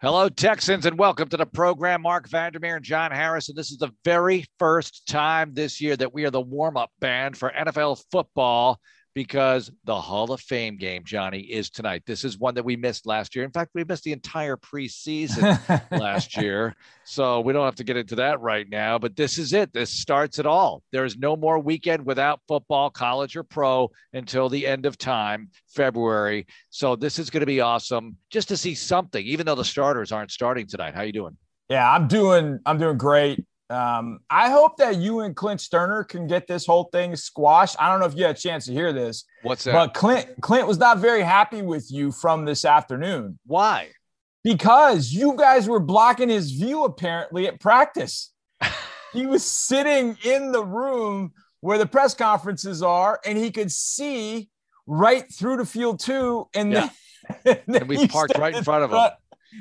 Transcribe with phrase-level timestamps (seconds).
[0.00, 2.02] Hello, Texans, and welcome to the program.
[2.02, 3.48] Marc Vandermeer and John Harris.
[3.48, 6.92] And this is the very first time this year that we are the warm up
[7.00, 8.78] band for NFL football
[9.14, 12.02] because the Hall of Fame game, Johnny, is tonight.
[12.06, 13.44] This is one that we missed last year.
[13.44, 16.74] In fact, we missed the entire preseason last year.
[17.04, 18.98] So we don't have to get into that right now.
[18.98, 19.72] But this is it.
[19.72, 20.82] This starts it all.
[20.92, 25.50] There is no more weekend without football, college or pro, until the end of time,
[25.68, 26.46] February.
[26.70, 30.12] So this is going to be awesome just to see something, even though the starters
[30.12, 30.94] aren't starting tonight.
[30.94, 31.36] How are you doing?
[31.68, 33.44] Yeah, I'm doing I'm doing great.
[33.70, 37.76] Um, I hope that you and Clint Stoerner can get this whole thing squashed.
[37.78, 39.24] I don't know if you had a chance to hear this.
[39.42, 39.72] What's that?
[39.72, 43.38] But Clint Clint was not very happy with you from this afternoon.
[43.46, 43.88] Why?
[44.42, 48.32] Because you guys were blocking his view apparently at practice.
[49.12, 54.48] he was sitting in the room where the press conferences are, and he could see
[54.86, 56.48] right through the field too.
[56.54, 56.88] And yeah.
[57.44, 59.10] then, and, and we parked right in front of him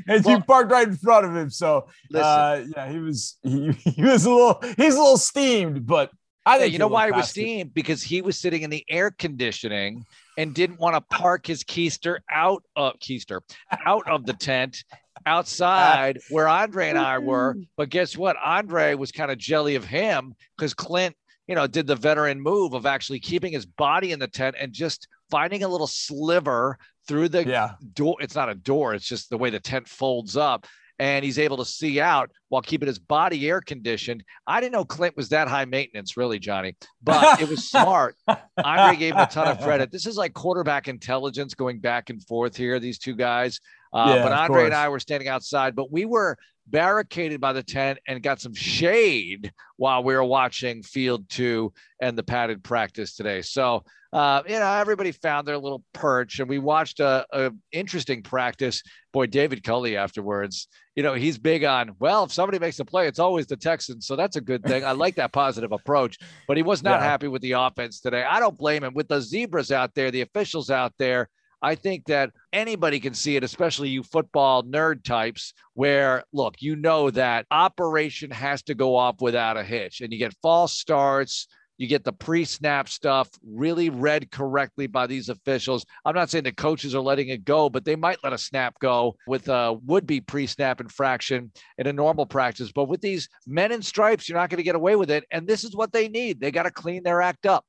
[0.07, 1.49] and well, you parked right in front of him.
[1.49, 6.11] So uh, yeah, he was he, he was a little he's a little steamed, but
[6.45, 8.85] I think yeah, you know why he was steamed because he was sitting in the
[8.89, 10.05] air conditioning
[10.37, 13.41] and didn't want to park his keister out of keister
[13.85, 14.83] out of the tent
[15.25, 17.57] outside where Andre and I were.
[17.75, 18.37] But guess what?
[18.43, 21.15] Andre was kind of jelly of him because Clint,
[21.47, 24.73] you know, did the veteran move of actually keeping his body in the tent and
[24.73, 27.71] just finding a little sliver through the yeah.
[27.93, 28.17] door.
[28.19, 30.67] It's not a door, it's just the way the tent folds up.
[30.99, 34.23] And he's able to see out while keeping his body air conditioned.
[34.47, 38.15] I didn't know Clint was that high maintenance, really, Johnny, but it was smart.
[38.27, 39.91] Andre gave him a ton of credit.
[39.97, 43.59] This is like quarterback intelligence going back and forth here, these two guys.
[43.93, 46.35] Uh, yeah, but Andre and I were standing outside, but we were
[46.67, 52.17] barricaded by the tent and got some shade while we were watching field two and
[52.17, 53.41] the padded practice today.
[53.41, 58.23] So uh, you know, everybody found their little perch, and we watched a, a interesting
[58.23, 58.81] practice.
[59.11, 63.07] Boy, David Culley afterwards, you know, he's big on well, if somebody makes a play,
[63.07, 64.85] it's always the Texans, so that's a good thing.
[64.85, 67.07] I like that positive approach, but he was not yeah.
[67.07, 68.23] happy with the offense today.
[68.23, 68.93] I don't blame him.
[68.93, 71.29] With the zebras out there, the officials out there,
[71.61, 76.75] I think that anybody can see it, especially you football nerd types, where look, you
[76.75, 81.47] know that operation has to go off without a hitch, and you get false starts
[81.77, 85.85] you get the pre snap stuff really read correctly by these officials.
[86.05, 88.75] I'm not saying the coaches are letting it go, but they might let a snap
[88.79, 92.71] go with a would be pre snap infraction in a normal practice.
[92.71, 95.23] But with these men in stripes, you're not going to get away with it.
[95.31, 96.39] And this is what they need.
[96.39, 97.63] They got to clean their act up.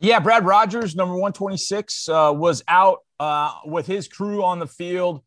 [0.00, 5.22] Yeah, Brad Rogers, number 126, uh, was out uh, with his crew on the field.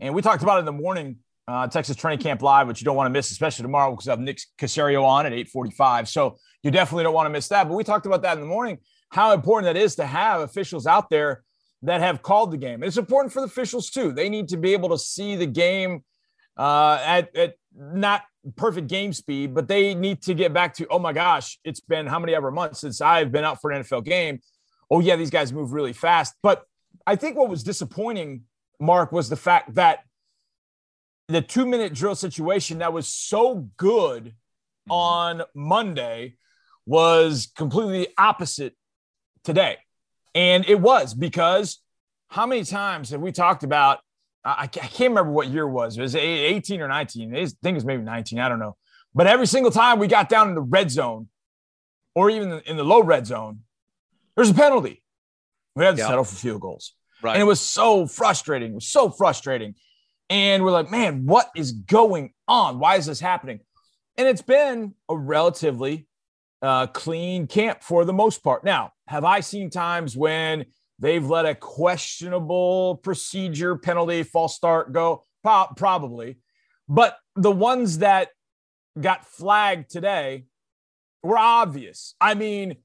[0.00, 2.84] And we talked about it in the morning uh, Texas Training Camp Live, which you
[2.84, 6.08] don't want to miss, especially tomorrow because I have Nick Caserio on at 8:45.
[6.08, 7.68] So you definitely don't want to miss that.
[7.68, 8.78] But we talked about that in the morning,
[9.10, 11.44] how important that is to have officials out there
[11.82, 12.82] that have called the game.
[12.82, 14.10] It's important for the officials too.
[14.10, 16.02] They need to be able to see the game
[16.56, 18.22] uh, at, at not
[18.56, 22.06] perfect game speed, but they need to get back to, oh my gosh, it's been
[22.06, 24.40] how many ever months since I've been out for an NFL game.
[24.90, 26.34] Oh yeah, these guys move really fast.
[26.42, 26.64] But
[27.06, 28.42] I think what was disappointing,
[28.80, 30.00] Marc, was the fact that
[31.28, 34.92] the two minute drill situation that was so good mm-hmm.
[34.92, 36.36] on Monday
[36.86, 38.74] was completely opposite
[39.42, 39.76] today.
[40.34, 41.80] And it was because
[42.28, 44.00] how many times have we talked about?
[44.46, 45.98] I, can't remember what year it was.
[45.98, 47.34] It was 18 or 19.
[47.34, 48.38] I think it was maybe 19.
[48.38, 48.76] I don't know.
[49.14, 51.28] But every single time we got down in the red zone
[52.14, 53.60] or even in the low red zone,
[54.36, 55.02] there's a penalty.
[55.74, 56.08] We had to yep.
[56.08, 56.92] settle for field goals.
[57.22, 57.32] Right.
[57.32, 58.72] And it was so frustrating.
[58.72, 59.74] It was so frustrating.
[60.30, 62.78] And we're like, man, what is going on?
[62.78, 63.60] Why is this happening?
[64.16, 66.06] And it's been a relatively
[66.62, 68.64] uh, clean camp for the most part.
[68.64, 70.66] Now, have I seen times when
[70.98, 75.24] they've let a questionable procedure, penalty, false start go?
[75.42, 76.38] Probably.
[76.88, 78.30] But the ones that
[79.00, 80.46] got flagged today
[81.22, 82.14] were obvious.
[82.20, 82.76] I mean,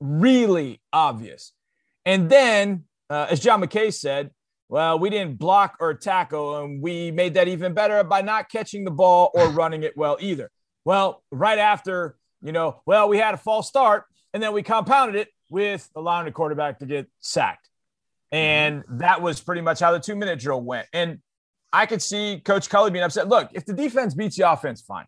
[0.00, 1.52] really obvious.
[2.04, 4.30] And then, uh, as John McKay said,
[4.68, 8.84] well, we didn't block or tackle, and we made that even better by not catching
[8.84, 10.50] the ball or running it well either.
[10.84, 15.16] Well, right after, you know, well, we had a false start, and then we compounded
[15.16, 17.68] it with allowing the quarterback to get sacked.
[18.30, 20.86] And that was pretty much how the two minute drill went.
[20.92, 21.20] And
[21.72, 23.28] I could see Coach Culley being upset.
[23.28, 25.06] Look, if the defense beats the offense, fine.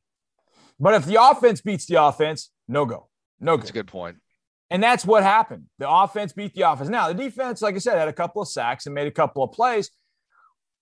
[0.79, 3.09] But if the offense beats the offense, no go.
[3.39, 3.61] No go.
[3.61, 4.17] That's a good point.
[4.71, 5.65] And that's what happened.
[5.79, 6.89] The offense beat the offense.
[6.89, 9.43] Now, the defense, like I said, had a couple of sacks and made a couple
[9.43, 9.91] of plays,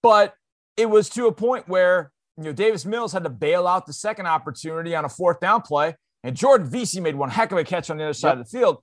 [0.02, 0.34] but
[0.76, 3.92] it was to a point where you know Davis Mills had to bail out the
[3.92, 7.64] second opportunity on a fourth down play, and Jordan Veasy made one heck of a
[7.64, 8.38] catch on the other side yep.
[8.38, 8.78] of the field.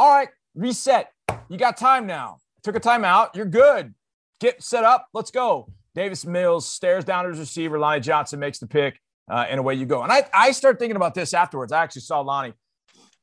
[0.00, 1.12] All right, reset.
[1.50, 2.38] You got time now.
[2.62, 3.34] Took a timeout.
[3.34, 3.92] You're good.
[4.40, 5.06] Get set up.
[5.12, 5.68] Let's go.
[5.94, 7.78] Davis Mills stares down at his receiver.
[7.78, 8.98] Lonnie Johnson makes the pick,
[9.30, 10.02] uh, and away you go.
[10.02, 11.70] And I, I start thinking about this afterwards.
[11.70, 12.54] I actually saw Lonnie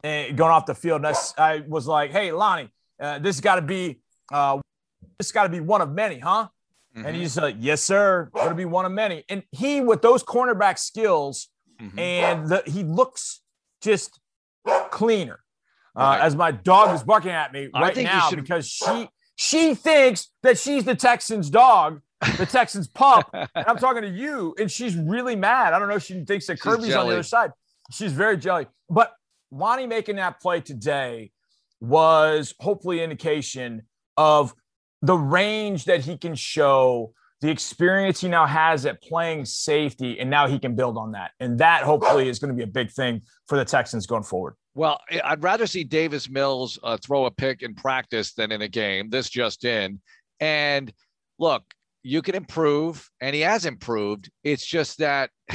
[0.04, 2.70] uh, going off the field, and I, I was like, "Hey, Lonnie,
[3.02, 4.00] uh, this got to be
[4.32, 4.60] uh,
[5.18, 6.50] this got to be one of many, huh?"
[6.96, 7.08] Mm-hmm.
[7.08, 8.30] And he's like, "Yes, sir.
[8.36, 11.50] Going to be one of many." And he, with those cornerback skills,
[11.82, 11.98] mm-hmm.
[11.98, 13.42] and the, he looks
[13.82, 14.20] just
[14.92, 15.40] cleaner.
[15.98, 18.40] Uh, as my dog is barking at me right now should...
[18.40, 22.02] because she she thinks that she's the Texans' dog,
[22.38, 23.30] the Texans' pup.
[23.34, 25.74] and I'm talking to you, and she's really mad.
[25.74, 27.52] I don't know if she thinks that Kirby's on the other side.
[27.92, 28.68] She's very jelly.
[28.90, 29.14] But
[29.52, 31.32] Lonnie making that play today
[31.80, 33.84] was hopefully indication
[34.18, 34.54] of
[35.02, 40.30] the range that he can show, the experience he now has at playing safety, and
[40.30, 41.32] now he can build on that.
[41.40, 44.56] And that hopefully is going to be a big thing for the Texans going forward.
[44.74, 48.68] Well, I'd rather see Davis Mills uh, throw a pick in practice than in a
[48.68, 49.10] game.
[49.10, 50.02] This just in.
[50.40, 50.92] And
[51.40, 51.64] look,
[52.04, 54.30] you can improve, and he has improved.
[54.44, 55.30] It's just that,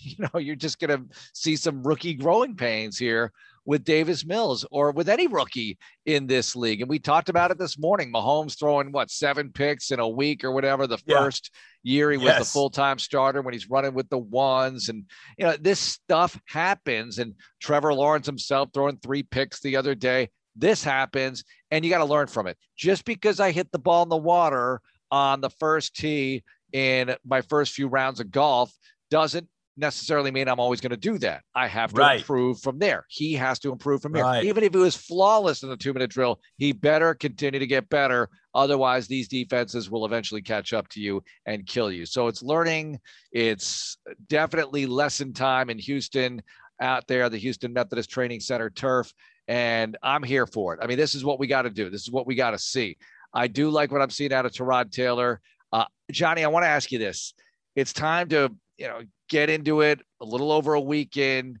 [0.00, 3.32] you know, you're just going to see some rookie growing pains here
[3.64, 6.80] with Davis Mills or with any rookie in this league.
[6.80, 8.12] And we talked about it this morning.
[8.12, 11.18] Mahomes throwing what seven picks in a week or whatever the yeah.
[11.18, 11.50] first
[11.82, 12.38] year he was yes.
[12.38, 14.88] the full-time starter when he's running with the ones.
[14.88, 15.04] And
[15.38, 17.18] you know, this stuff happens.
[17.18, 20.30] And Trevor Lawrence himself throwing three picks the other day.
[20.56, 22.56] This happens, and you got to learn from it.
[22.76, 27.40] Just because I hit the ball in the water on the first tee in my
[27.40, 28.72] first few rounds of golf
[29.10, 31.42] doesn't necessarily mean I'm always going to do that.
[31.54, 32.20] I have to right.
[32.20, 33.04] improve from there.
[33.08, 34.24] He has to improve from there.
[34.24, 34.44] Right.
[34.44, 37.88] Even if he was flawless in the two minute drill, he better continue to get
[37.88, 38.28] better.
[38.54, 42.06] Otherwise, these defenses will eventually catch up to you and kill you.
[42.06, 43.00] So it's learning.
[43.32, 43.98] It's
[44.28, 46.40] definitely lesson time in Houston
[46.80, 49.12] out there, the Houston Methodist Training Center turf.
[49.48, 50.80] And I'm here for it.
[50.82, 51.90] I mean, this is what we got to do.
[51.90, 52.96] This is what we got to see.
[53.34, 55.40] I do like what I'm seeing out of Tyrod Taylor.
[55.72, 57.34] Uh, Johnny, I want to ask you this.
[57.74, 61.58] It's time to, you know, get into it a little over a weekend.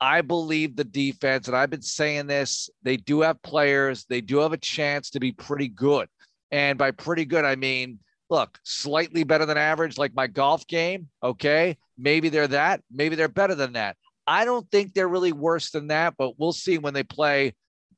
[0.00, 4.38] I believe the defense, and I've been saying this, they do have players, they do
[4.38, 6.08] have a chance to be pretty good.
[6.50, 7.98] And by pretty good, I mean,
[8.28, 11.08] look, slightly better than average, like my golf game.
[11.22, 11.76] Okay.
[11.96, 12.80] Maybe they're that.
[12.90, 13.96] Maybe they're better than that.
[14.26, 17.54] I don't think they're really worse than that, but we'll see when they play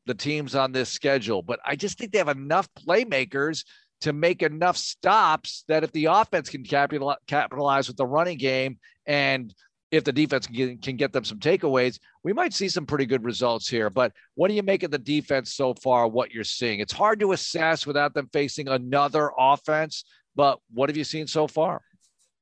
[0.07, 1.43] the teams on this schedule.
[1.43, 3.65] But I just think they have enough playmakers
[4.03, 9.55] to make enough stops that if the offense can capitalize with the running game and
[9.91, 13.07] if the defense can get, can get them some takeaways, we might see some pretty
[13.07, 13.89] good results here.
[13.89, 16.09] But what do you make of the defense so far?
[16.09, 16.81] What you're seeing?
[16.81, 20.05] It's hard to assess without them facing another offense.
[20.35, 21.83] But what have you seen so far?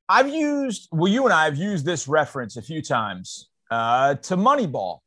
[0.09, 4.37] I've used, well, you and I have used this reference a few times uh, to
[4.37, 4.99] Moneyball.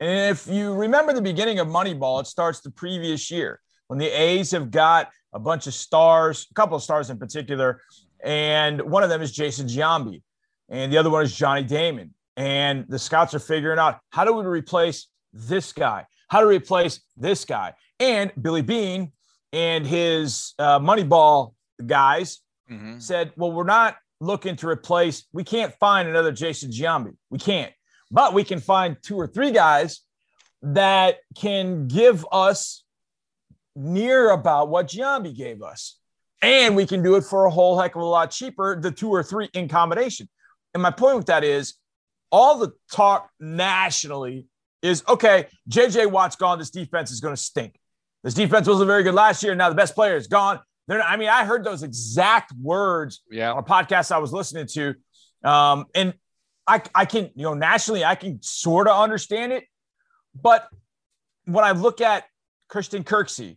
[0.00, 4.08] And if you remember the beginning of Moneyball, it starts the previous year when the
[4.08, 7.80] A's have got a bunch of stars, a couple of stars in particular,
[8.22, 10.22] and one of them is Jason Giambi,
[10.68, 12.14] and the other one is Johnny Damon.
[12.36, 16.06] And the scouts are figuring out how do we replace this guy?
[16.28, 17.74] How to replace this guy?
[18.00, 19.12] And Billy Beane
[19.52, 21.54] and his uh, Moneyball
[21.84, 22.40] guys
[22.70, 22.98] mm-hmm.
[22.98, 27.14] said, well, we're not looking to replace, we can't find another Jason Giambi.
[27.30, 27.72] We can't,
[28.10, 30.00] but we can find two or three guys
[30.62, 32.83] that can give us
[33.76, 35.98] near about what Giambi gave us.
[36.42, 39.08] And we can do it for a whole heck of a lot cheaper, the two
[39.08, 40.28] or three in combination.
[40.74, 41.74] And my point with that is
[42.30, 44.46] all the talk nationally
[44.82, 46.58] is okay, JJ Watt's gone.
[46.58, 47.78] This defense is going to stink.
[48.22, 49.54] This defense wasn't very good last year.
[49.54, 50.60] Now the best player is gone.
[50.86, 53.52] They're, I mean, I heard those exact words yeah.
[53.52, 54.94] on a podcast I was listening to.
[55.42, 56.14] Um, and
[56.66, 59.64] I, I can, you know, nationally, I can sort of understand it.
[60.34, 60.68] But
[61.44, 62.24] when I look at
[62.68, 63.56] Christian Kirksey,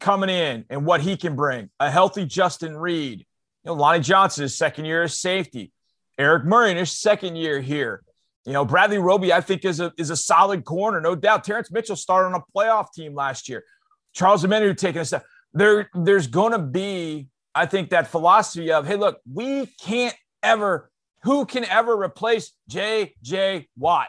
[0.00, 1.70] coming in and what he can bring.
[1.80, 3.26] A healthy Justin Reid, You
[3.66, 5.72] know, Lonnie Johnson, his second year as safety.
[6.18, 8.02] Eric Murray in his second year here.
[8.46, 11.44] You know, Bradley Roby, I think, is a is a solid corner, no doubt.
[11.44, 13.64] Terrance Mitchell started on a playoff team last year.
[14.12, 15.24] Charles Omenihu taking a step.
[15.52, 20.90] There, there's going to be, I think, that philosophy of, hey, look, we can't ever,
[21.22, 23.68] who can ever replace J.J.
[23.76, 24.08] Watt?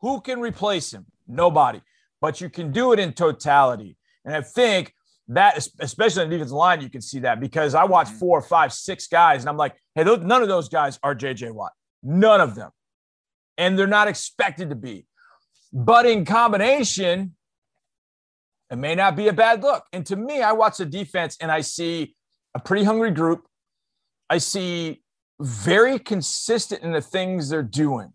[0.00, 1.06] Who can replace him?
[1.26, 1.80] Nobody.
[2.20, 3.96] But you can do it in totality.
[4.24, 4.94] And I think
[5.30, 8.18] that especially on the defensive line, you can see that because I watch mm-hmm.
[8.18, 11.52] four, five, six guys, and I'm like, hey, those, none of those guys are JJ
[11.52, 11.72] Watt.
[12.02, 12.70] None of them.
[13.56, 15.06] And they're not expected to be.
[15.72, 17.36] But in combination,
[18.70, 19.84] it may not be a bad look.
[19.92, 22.16] And to me, I watch the defense and I see
[22.54, 23.46] a pretty hungry group.
[24.28, 25.02] I see
[25.40, 28.12] very consistent in the things they're doing.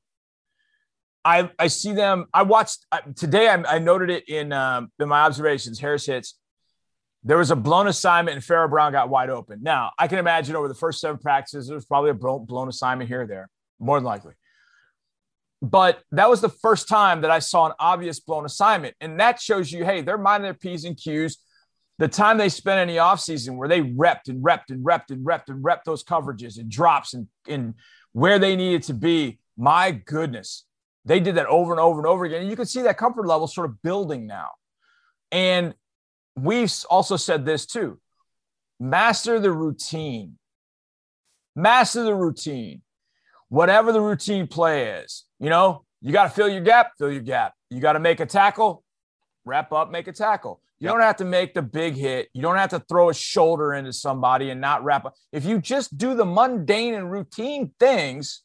[1.23, 2.25] I, I see them.
[2.33, 3.47] I watched today.
[3.47, 5.79] I, I noted it in um, in my observations.
[5.79, 6.35] Harris hits
[7.25, 9.59] there was a blown assignment and Pharaoh Brown got wide open.
[9.63, 13.09] Now, I can imagine over the first seven practices, there was probably a blown assignment
[13.09, 14.33] here or there, more than likely.
[15.59, 18.95] But that was the first time that I saw an obvious blown assignment.
[19.01, 21.39] And that shows you, hey, they're minding their P's and Q's.
[21.97, 25.25] The time they spent in the offseason where they repped and repped and repped and
[25.25, 27.73] repped and repped those coverages and drops and, and
[28.11, 29.39] where they needed to be.
[29.57, 30.65] My goodness,
[31.05, 32.41] they did that over and over and over again.
[32.41, 34.49] And you can see that comfort level sort of building now.
[35.31, 35.73] And
[36.35, 37.99] we've also said this too
[38.79, 40.37] master the routine.
[41.55, 42.81] Master the routine.
[43.49, 47.21] Whatever the routine play is, you know, you got to fill your gap, fill your
[47.21, 47.53] gap.
[47.69, 48.83] You got to make a tackle,
[49.45, 50.61] wrap up, make a tackle.
[50.79, 50.93] You yep.
[50.93, 52.27] don't have to make the big hit.
[52.33, 55.13] You don't have to throw a shoulder into somebody and not wrap up.
[55.31, 58.43] If you just do the mundane and routine things,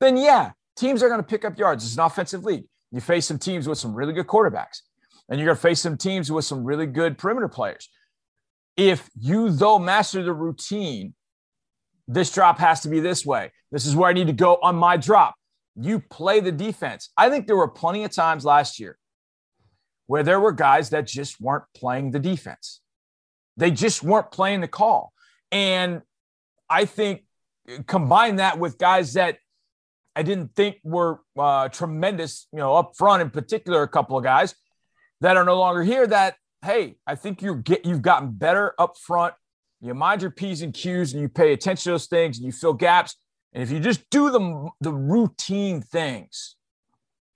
[0.00, 1.84] then yeah, teams are going to pick up yards.
[1.84, 2.64] It's an offensive league.
[2.90, 4.80] You face some teams with some really good quarterbacks,
[5.28, 7.88] and you're going to face some teams with some really good perimeter players.
[8.76, 11.14] If you, though, master the routine,
[12.06, 13.50] this drop has to be this way.
[13.72, 15.34] This is where I need to go on my drop.
[15.74, 17.10] You play the defense.
[17.16, 18.96] I think there were plenty of times last year
[20.06, 22.80] where there were guys that just weren't playing the defense.
[23.56, 25.12] They just weren't playing the call.
[25.50, 26.02] And
[26.70, 27.24] I think
[27.86, 29.38] combine that with guys that
[30.14, 34.24] I didn't think were uh, tremendous, you know, up front in particular, a couple of
[34.24, 34.54] guys
[35.20, 38.96] that are no longer here that, hey, I think you get you've gotten better up
[38.98, 39.34] front.
[39.80, 42.52] You mind your P's and Q's and you pay attention to those things and you
[42.52, 43.16] fill gaps.
[43.52, 46.56] And if you just do the, the routine things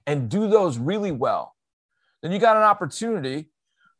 [0.07, 1.55] and do those really well,
[2.23, 3.49] then you got an opportunity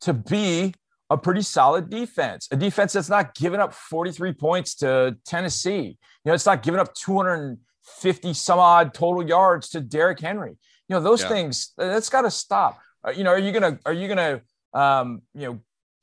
[0.03, 0.75] to be
[1.11, 5.99] a pretty solid defense, a defense that's not giving up 43 points to Tennessee.
[6.25, 10.57] You know, it's not giving up 250 some odd total yards to Derrick Henry.
[10.89, 11.29] You know, those yeah.
[11.29, 12.79] things that's got to stop.
[13.17, 14.43] You know, are you gonna are you gonna
[14.75, 15.61] um, you know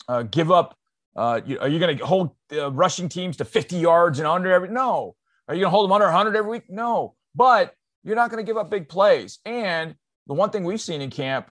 [0.08, 0.76] uh, give up?
[1.16, 4.70] Uh, you, are you gonna hold uh, rushing teams to 50 yards and under every?
[4.70, 5.16] No.
[5.48, 6.64] Are you gonna hold them under 100 every week?
[6.70, 7.16] No.
[7.36, 7.74] But
[8.04, 9.40] you're not gonna give up big plays.
[9.46, 9.96] And
[10.28, 11.50] the one thing we've seen in camp,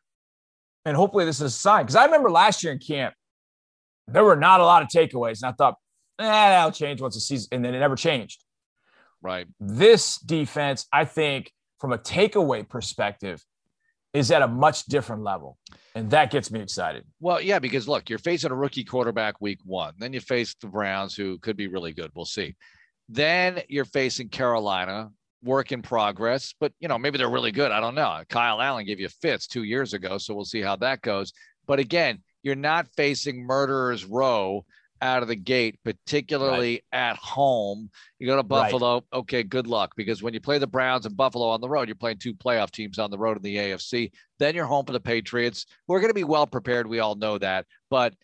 [0.85, 3.15] and hopefully this is a sign, because I remember last year in camp,
[4.09, 5.75] there were not a lot of takeaways, and I thought,
[6.19, 8.43] eh, that'll change once the season, and then it never changed.
[9.23, 9.47] Right.
[9.59, 11.51] This defense, I think,
[11.81, 13.43] from a takeaway perspective,
[14.17, 15.59] is at a much different level.
[15.95, 17.05] And that gets me excited.
[17.21, 19.93] Well, yeah, because look, you're facing a rookie quarterback week one.
[19.99, 22.11] Then you face the Browns, who could be really good.
[22.15, 22.57] We'll see.
[23.11, 25.11] Then you're facing Carolina,
[25.43, 27.71] work in progress, but you know, maybe they're really good.
[27.71, 28.23] I don't know.
[28.31, 31.35] Kyle Allen gave you fits two years ago, so we'll see how that goes.
[31.67, 34.65] But again, you're not facing murderers row
[35.01, 36.99] out of the gate, particularly right.
[36.99, 37.91] at home.
[38.19, 39.03] You go to Buffalo, right.
[39.13, 41.95] okay, good luck because when you play the Browns and Buffalo on the road, you're
[41.95, 44.11] playing two playoff teams on the road in the AFC.
[44.39, 46.87] Then you're home for the Patriots, We're going to be well prepared.
[46.87, 47.67] We all know that.
[47.91, 48.15] But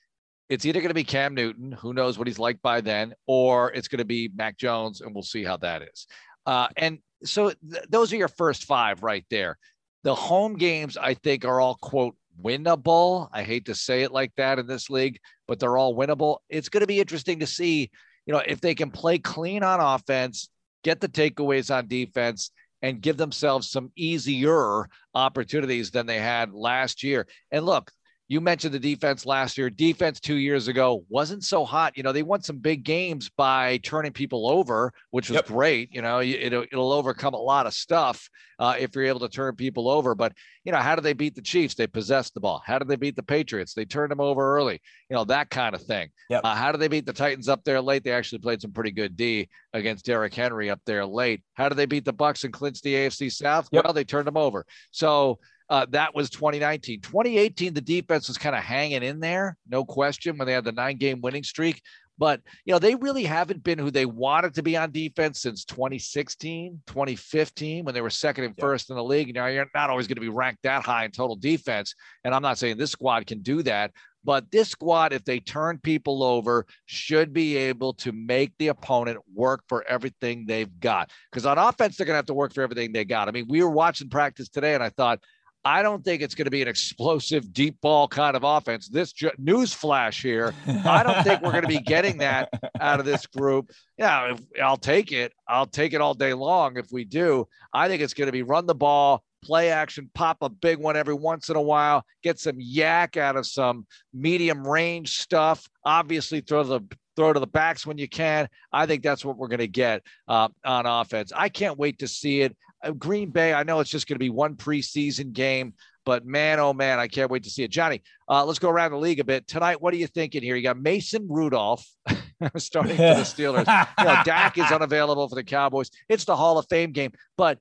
[0.48, 3.72] it's either going to be Cam Newton, who knows what he's like by then, or
[3.72, 6.06] it's going to be Mac Jones, and we'll see how that is.
[6.44, 9.56] Uh, and so th- those are your first five right there.
[10.04, 13.28] The home games, I think, are all quote winnable.
[13.32, 16.38] I hate to say it like that in this league, but they're all winnable.
[16.48, 17.90] It's going to be interesting to see,
[18.26, 20.48] you know, if they can play clean on offense,
[20.84, 22.50] get the takeaways on defense,
[22.82, 27.26] and give themselves some easier opportunities than they had last year.
[27.50, 27.92] And look,
[28.32, 29.68] you mentioned the defense last year.
[29.68, 31.98] Defense two years ago wasn't so hot.
[31.98, 35.46] You know, they won some big games by turning people over, which was yep.
[35.46, 35.92] great.
[35.92, 39.54] You know, it'll, it'll overcome a lot of stuff uh, if you're able to turn
[39.54, 40.14] people over.
[40.14, 40.32] But,
[40.64, 41.74] you know, how did they beat the Chiefs?
[41.74, 42.62] They possessed the ball.
[42.64, 43.74] How did they beat the Patriots?
[43.74, 46.08] They turned them over early, you know, that kind of thing.
[46.30, 46.40] Yep.
[46.42, 48.02] Uh, how did they beat the Titans up there late?
[48.02, 51.42] They actually played some pretty good D against Derrick Henry up there late.
[51.52, 53.68] How did they beat the Bucs and clinch the AFC South?
[53.72, 53.84] Yep.
[53.84, 54.64] Well, they turned them over.
[54.90, 55.38] So,
[55.68, 57.00] uh, that was 2019.
[57.00, 60.72] 2018, the defense was kind of hanging in there, no question, when they had the
[60.72, 61.80] nine game winning streak.
[62.18, 65.64] But, you know, they really haven't been who they wanted to be on defense since
[65.64, 69.26] 2016, 2015, when they were second and first in the league.
[69.26, 71.94] You know, you're not always going to be ranked that high in total defense.
[72.22, 73.92] And I'm not saying this squad can do that,
[74.24, 79.18] but this squad, if they turn people over, should be able to make the opponent
[79.34, 81.10] work for everything they've got.
[81.30, 83.28] Because on offense, they're going to have to work for everything they got.
[83.28, 85.20] I mean, we were watching practice today, and I thought,
[85.64, 88.88] I don't think it's going to be an explosive deep ball kind of offense.
[88.88, 90.54] This ju- news flash here,
[90.84, 92.48] I don't think we're going to be getting that
[92.80, 93.70] out of this group.
[93.96, 95.32] Yeah, I'll take it.
[95.48, 97.46] I'll take it all day long if we do.
[97.72, 100.96] I think it's going to be run the ball, play action, pop a big one
[100.96, 105.68] every once in a while, get some YAC out of some medium range stuff.
[105.84, 106.80] Obviously, throw the
[107.14, 108.48] throw to the backs when you can.
[108.72, 111.32] I think that's what we're going to get uh, on offense.
[111.34, 112.56] I can't wait to see it.
[112.82, 115.74] Uh, Green Bay, I know it's just going to be one preseason game.
[116.04, 117.70] But man, oh man, I can't wait to see it.
[117.70, 119.80] Johnny, uh, let's go around the league a bit tonight.
[119.80, 120.56] What are you thinking here?
[120.56, 121.86] You got Mason Rudolph
[122.56, 123.86] starting for the Steelers.
[123.98, 125.90] you know, Dak is unavailable for the Cowboys.
[126.08, 127.12] It's the Hall of Fame game.
[127.36, 127.58] But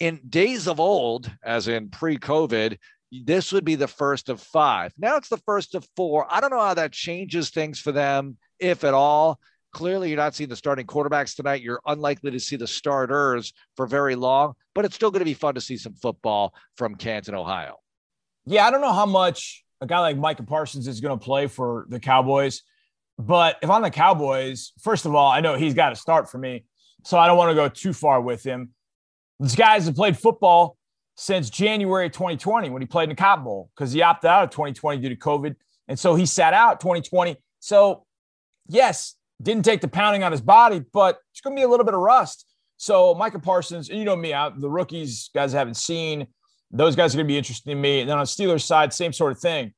[0.00, 2.78] in days of old, as in pre-COVID,
[3.12, 4.92] this would be the first of five.
[4.98, 6.26] Now it's the first of four.
[6.30, 9.38] I don't know how that changes things for them, if at all.
[9.74, 11.60] Clearly, you're not seeing the starting quarterbacks tonight.
[11.60, 15.34] You're unlikely to see the starters for very long, but it's still going to be
[15.34, 17.76] fun to see some football from Canton, Ohio.
[18.46, 21.48] Yeah, I don't know how much a guy like Micah Parsons is going to play
[21.48, 22.62] for the Cowboys,
[23.18, 26.38] but if I'm the Cowboys, first of all, I know he's got to start for
[26.38, 26.64] me,
[27.04, 28.70] so I don't want to go too far with him.
[29.40, 30.76] This guys have played football
[31.16, 34.50] since January 2020 when he played in the Cotton Bowl because he opted out of
[34.50, 35.56] 2020 due to COVID.
[35.88, 37.36] And so he sat out 2020.
[37.60, 38.04] So,
[38.68, 41.84] yes, didn't take the pounding on his body, but it's going to be a little
[41.84, 42.46] bit of rust.
[42.76, 46.26] So Micah Parsons, and you know me, I, the rookies, guys I haven't seen,
[46.70, 48.00] those guys are going to be interesting to me.
[48.00, 49.72] And then on Steelers side, same sort of thing.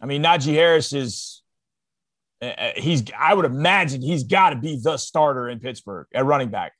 [0.00, 1.42] I mean, Najee Harris is,
[2.42, 6.24] uh, uh, he's, I would imagine he's got to be the starter in Pittsburgh at
[6.24, 6.72] running back.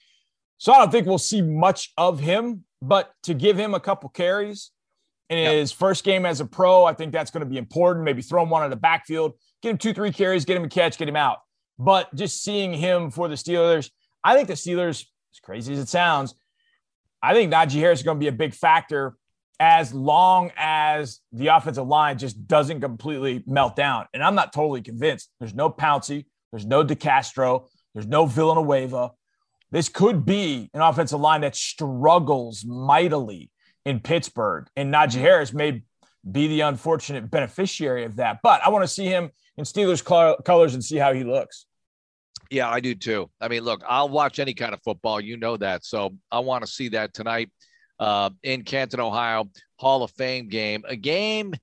[0.58, 4.08] So I don't think we'll see much of him, but to give him a couple
[4.10, 4.70] carries
[5.30, 5.52] in yep.
[5.52, 8.04] his first game as a pro, I think that's going to be important.
[8.04, 10.68] Maybe throw him one in the backfield, get him two, three carries, get him a
[10.68, 11.38] catch, get him out.
[11.78, 13.90] But just seeing him for the Steelers,
[14.22, 16.34] I think the Steelers, as crazy as it sounds,
[17.22, 19.16] I think Najee Harris is going to be a big factor
[19.60, 24.06] as long as the offensive line just doesn't completely melt down.
[24.12, 25.30] And I'm not totally convinced.
[25.38, 29.12] There's no Pouncey, there's no DeCastro, there's no Villanueva.
[29.70, 33.50] This could be an offensive line that struggles mightily
[33.84, 34.68] in Pittsburgh.
[34.76, 35.82] And Najee Harris may
[36.30, 38.40] be the unfortunate beneficiary of that.
[38.42, 40.04] But I want to see him in Steelers
[40.44, 41.66] colors and see how he looks.
[42.50, 43.30] Yeah, I do too.
[43.40, 45.20] I mean, look, I'll watch any kind of football.
[45.20, 45.84] You know that.
[45.84, 47.50] So I want to see that tonight
[47.98, 50.84] uh, in Canton, Ohio, Hall of Fame game.
[50.86, 51.54] A game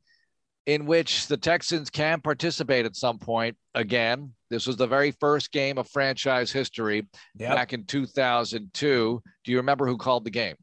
[0.65, 4.33] in which the Texans can participate at some point again.
[4.49, 7.07] This was the very first game of franchise history
[7.37, 7.55] yep.
[7.55, 9.21] back in 2002.
[9.43, 10.55] Do you remember who called the game?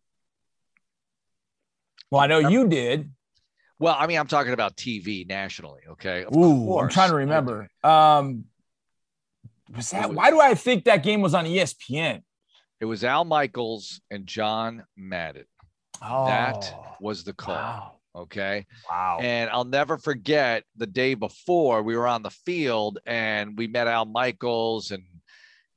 [2.11, 3.11] Well, I know you did.
[3.79, 5.83] Well, I mean, I'm talking about TV nationally.
[5.91, 6.25] Okay.
[6.25, 6.85] Of Ooh, course.
[6.85, 7.69] I'm trying to remember.
[7.85, 8.45] Um,
[9.75, 10.09] was that?
[10.09, 12.23] Was, why do I think that game was on ESPN?
[12.81, 15.45] It was Al Michaels and John Madden.
[16.03, 17.55] Oh, that was the call.
[17.55, 17.93] Wow.
[18.17, 18.67] Okay.
[18.91, 19.19] Wow.
[19.21, 23.87] And I'll never forget the day before we were on the field and we met
[23.87, 25.05] Al Michaels and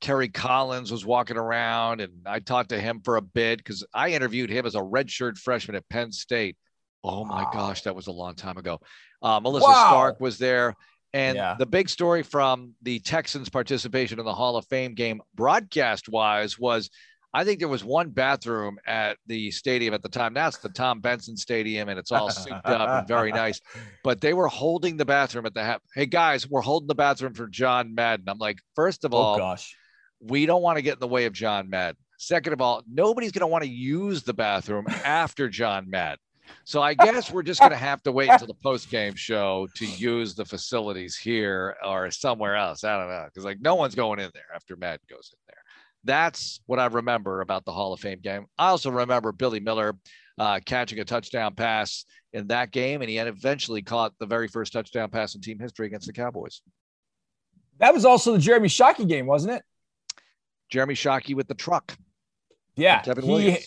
[0.00, 4.10] Kerry Collins was walking around and I talked to him for a bit because I
[4.10, 6.56] interviewed him as a redshirt freshman at Penn State.
[7.04, 7.50] Oh my wow.
[7.52, 8.80] gosh, that was a long time ago.
[9.22, 9.88] Uh, Melissa wow.
[9.88, 10.76] Stark was there.
[11.14, 11.56] And yeah.
[11.58, 16.58] the big story from the Texans' participation in the Hall of Fame game, broadcast wise,
[16.58, 16.88] was
[17.34, 20.36] I think there was one bathroom at the stadium at the time.
[20.36, 23.60] It's the Tom Benson Stadium and it's all souped up and very nice.
[24.04, 27.32] But they were holding the bathroom at the ha- hey guys, we're holding the bathroom
[27.32, 28.28] for John Madden.
[28.28, 29.74] I'm like, first of oh, all, gosh,
[30.20, 31.96] we don't want to get in the way of John Madden.
[32.18, 36.18] Second of all, nobody's going to want to use the bathroom after John Madden.
[36.64, 39.68] So I guess we're just going to have to wait until the post game show
[39.76, 42.84] to use the facilities here or somewhere else.
[42.84, 45.62] I don't know because like no one's going in there after Madden goes in there.
[46.04, 48.46] That's what I remember about the Hall of Fame game.
[48.58, 49.94] I also remember Billy Miller
[50.38, 54.48] uh, catching a touchdown pass in that game, and he had eventually caught the very
[54.48, 56.62] first touchdown pass in team history against the Cowboys.
[57.78, 59.62] That was also the Jeremy Shockey game, wasn't it?
[60.70, 61.94] Jeremy Shockey with the truck.
[62.74, 63.58] Yeah, Kevin he,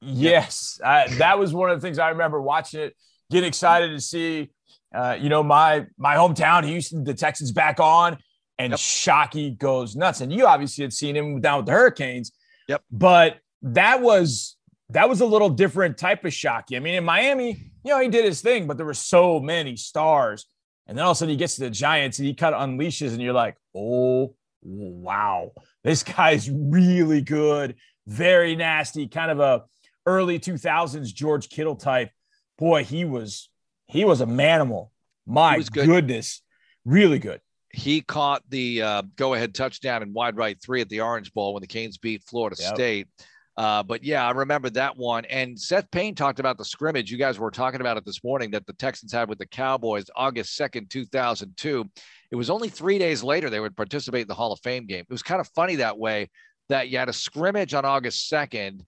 [0.00, 2.96] yes, I, that was one of the things I remember watching it,
[3.30, 4.50] Getting excited to see.
[4.92, 8.18] Uh, you know, my my hometown, Houston, the Texans back on,
[8.58, 8.80] and yep.
[8.80, 10.20] Shockey goes nuts.
[10.20, 12.32] And you obviously had seen him down with the Hurricanes.
[12.66, 12.82] Yep.
[12.90, 14.56] But that was
[14.88, 16.74] that was a little different type of Shockey.
[16.76, 17.50] I mean, in Miami,
[17.84, 20.46] you know, he did his thing, but there were so many stars.
[20.88, 22.68] And then all of a sudden he gets to the Giants and he kind of
[22.68, 25.52] unleashes, and you're like, oh wow,
[25.84, 27.76] this guy's really good,
[28.08, 29.62] very nasty, kind of a
[30.10, 32.10] early 2000s George Kittle type.
[32.58, 33.48] Boy, he was
[33.86, 34.90] he was a manimal.
[35.26, 36.42] My goodness,
[36.84, 37.40] really good
[37.72, 41.54] he caught the uh, go ahead touchdown in wide right three at the Orange Bowl
[41.54, 42.74] when the Canes beat Florida yep.
[42.74, 43.08] State.
[43.56, 45.24] Uh, but yeah, I remember that one.
[45.26, 47.10] And Seth Payne talked about the scrimmage.
[47.10, 50.06] You guys were talking about it this morning that the Texans had with the Cowboys
[50.16, 51.84] August 2nd, 2002.
[52.30, 55.00] It was only three days later they would participate in the Hall of Fame game.
[55.00, 56.30] It was kind of funny that way
[56.70, 58.80] that you had a scrimmage on August 2nd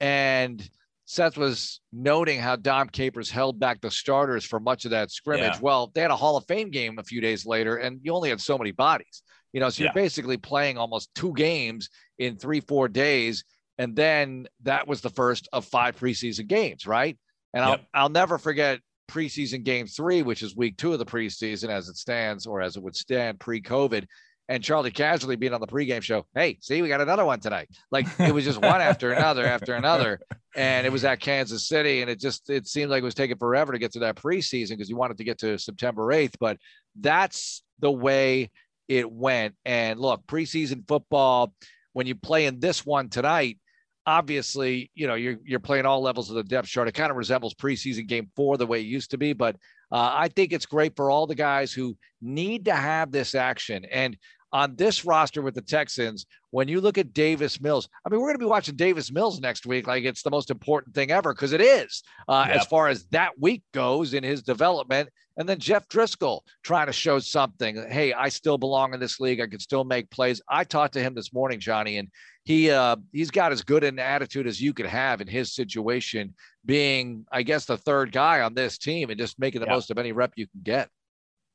[0.00, 0.68] and–
[1.06, 5.52] Seth was noting how Dom Capers held back the starters for much of that scrimmage.
[5.56, 5.60] Yeah.
[5.60, 8.30] Well, they had a Hall of Fame game a few days later, and you only
[8.30, 9.22] had so many bodies.
[9.52, 13.44] You know, so you're basically playing almost two games in three, four days.
[13.76, 17.18] And then that was the first of five preseason games, right?
[17.52, 17.82] And yep.
[17.92, 21.90] I'll I'll never forget preseason game three, which is week two of the preseason as
[21.90, 24.06] it stands, or as it would stand pre-COVID.
[24.48, 27.68] And Charley Casserly being on the pregame show, hey, see, we got another one tonight.
[27.90, 30.20] Like it was just one after another after another.
[30.54, 32.02] And it was at Kansas City.
[32.02, 34.70] And it just it seemed like it was taking forever to get to that preseason
[34.70, 36.34] because you wanted to get to September 8th.
[36.38, 36.58] But
[37.00, 38.50] that's the way
[38.86, 39.54] it went.
[39.64, 41.54] And look, preseason football,
[41.92, 43.58] when you play in this one tonight,
[44.06, 46.88] obviously, you know, you're you're playing all levels of the depth chart.
[46.88, 49.56] It kind of resembles preseason game four the way it used to be, but
[49.94, 53.84] uh, I think it's great for all the guys who need to have this action.
[53.84, 54.16] And
[54.52, 58.26] on this roster with the Texans, when you look at Davis Mills, I mean, we're
[58.26, 59.86] going to be watching Davis Mills next week.
[59.86, 62.56] Like it's the most important thing ever because it is uh, yep.
[62.56, 65.10] as far as that week goes in his development.
[65.36, 67.76] And then Jeff Driskel trying to show something.
[67.88, 69.40] Hey, I still belong in this league.
[69.40, 70.42] I can still make plays.
[70.48, 72.08] I talked to him this morning, Johnny, and
[72.44, 76.34] he uh, he's got as good an attitude as you could have in his situation,
[76.64, 79.98] being I guess the third guy on this team and just making the most of
[79.98, 80.88] any rep you can get.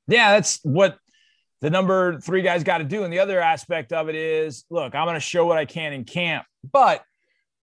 [0.08, 0.98] Yeah, that's what
[1.62, 3.04] the number three guys got to do.
[3.04, 5.94] And the other aspect of it is, look, I'm going to show what I can
[5.94, 7.04] in camp, but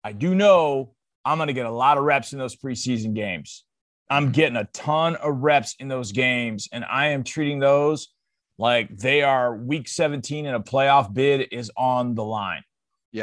[0.03, 3.63] I do know I'm going to get a lot of reps in those preseason games.
[4.07, 8.09] I'm getting a ton of reps in those games, and I am treating those
[8.59, 12.61] like they are week 17 and a playoff bid is on the line.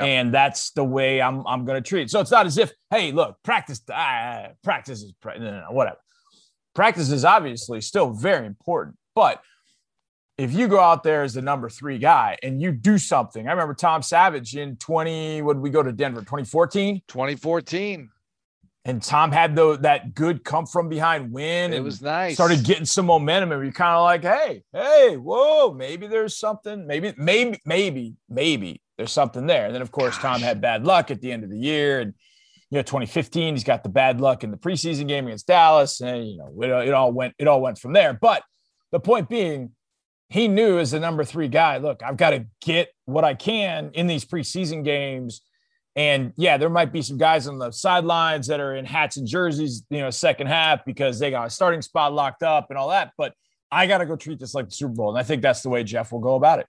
[0.05, 2.11] And that's the way I'm I'm going to treat it.
[2.11, 5.98] So it's not as if, hey, look, practice, uh, practice is no, no, no, whatever.
[6.74, 9.42] Practice is obviously still very important, but
[10.38, 13.50] if you go out there as the number three guy and you do something, I
[13.50, 16.20] remember Tom Savage in 20, when we go to Denver?
[16.20, 17.02] 2014?
[17.07, 18.09] 2014.
[18.85, 21.72] And Tom had the, that good come from behind win.
[21.72, 22.35] It was nice.
[22.35, 26.87] Started getting some momentum, and you're kind of like, hey, hey, whoa, maybe there's something.
[26.88, 29.67] Maybe, maybe, maybe, maybe there's something there.
[29.67, 30.17] And then, of course.
[30.17, 32.01] Tom had bad luck at the end of the year.
[32.01, 32.15] And,
[32.71, 36.01] you know, 2015, he's got the bad luck in the preseason game against Dallas.
[36.01, 38.12] And, you know, it, it all went, it all went from there.
[38.12, 38.45] But
[38.93, 39.73] the point being,
[40.29, 43.91] he knew as the number three guy, look, I've got to get what I can
[43.95, 45.43] in these preseason games.
[45.97, 49.27] And yeah, there might be some guys on the sidelines that are in hats and
[49.27, 52.91] jerseys, you know, second half because they got a starting spot locked up and all
[52.91, 53.11] that.
[53.19, 53.35] But
[53.73, 55.09] I got to go treat this like the Super Bowl.
[55.11, 56.67] And I think that's the way Jeff will go about it.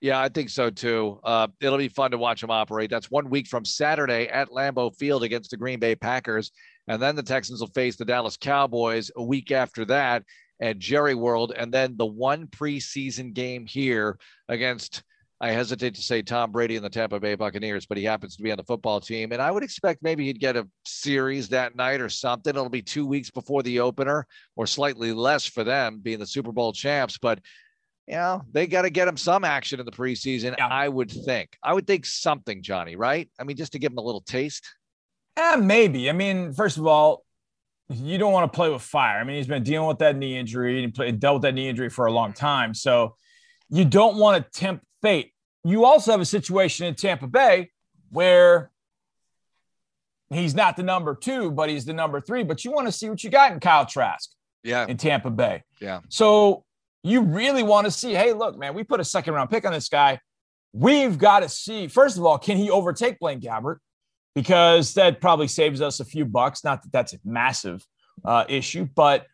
[0.00, 1.18] Yeah, I think so too.
[1.24, 2.90] Uh, it'll be fun to watch them operate.
[2.90, 6.52] That's one week from Saturday at Lambeau Field against the Green Bay Packers.
[6.86, 10.22] And then the Texans will face the Dallas Cowboys a week after that
[10.60, 11.52] at Jerry World.
[11.56, 15.02] And then the one preseason game here against,
[15.40, 18.42] I hesitate to say Tom Brady and the Tampa Bay Buccaneers, but he happens to
[18.42, 19.32] be on the football team.
[19.32, 22.50] And I would expect maybe he'd get a series that night or something.
[22.54, 26.52] It'll be two weeks before the opener or slightly less for them being the Super
[26.52, 27.18] Bowl champs.
[27.18, 27.40] But
[28.06, 30.54] you know, they got to get him some action in the preseason.
[30.56, 30.68] Yeah.
[30.68, 31.56] I would think.
[31.62, 32.96] I would think something, Johnny.
[32.96, 33.28] Right?
[33.38, 34.64] I mean, just to give him a little taste.
[35.36, 36.08] Yeah, maybe.
[36.08, 37.24] I mean, first of all,
[37.88, 39.18] you don't want to play with fire.
[39.18, 41.68] I mean, he's been dealing with that knee injury and play, dealt with that knee
[41.68, 42.36] injury for a long mm.
[42.36, 42.74] time.
[42.74, 43.16] So
[43.68, 45.32] you don't want to tempt fate.
[45.64, 47.70] You also have a situation in Tampa Bay
[48.10, 48.70] where
[50.30, 52.44] he's not the number two, but he's the number three.
[52.44, 54.30] But you want to see what you got in Kyle Trask.
[54.62, 54.86] Yeah.
[54.86, 55.62] In Tampa Bay.
[55.80, 56.00] Yeah.
[56.08, 56.64] So
[57.06, 59.72] you really want to see, hey, look, man, we put a second round pick on
[59.72, 60.20] this guy.
[60.72, 63.78] We've got to see, first of all, can he overtake Blaine Gabbert?
[64.34, 66.64] Because that probably saves us a few bucks.
[66.64, 67.86] Not that that's a massive
[68.24, 69.26] uh, issue, but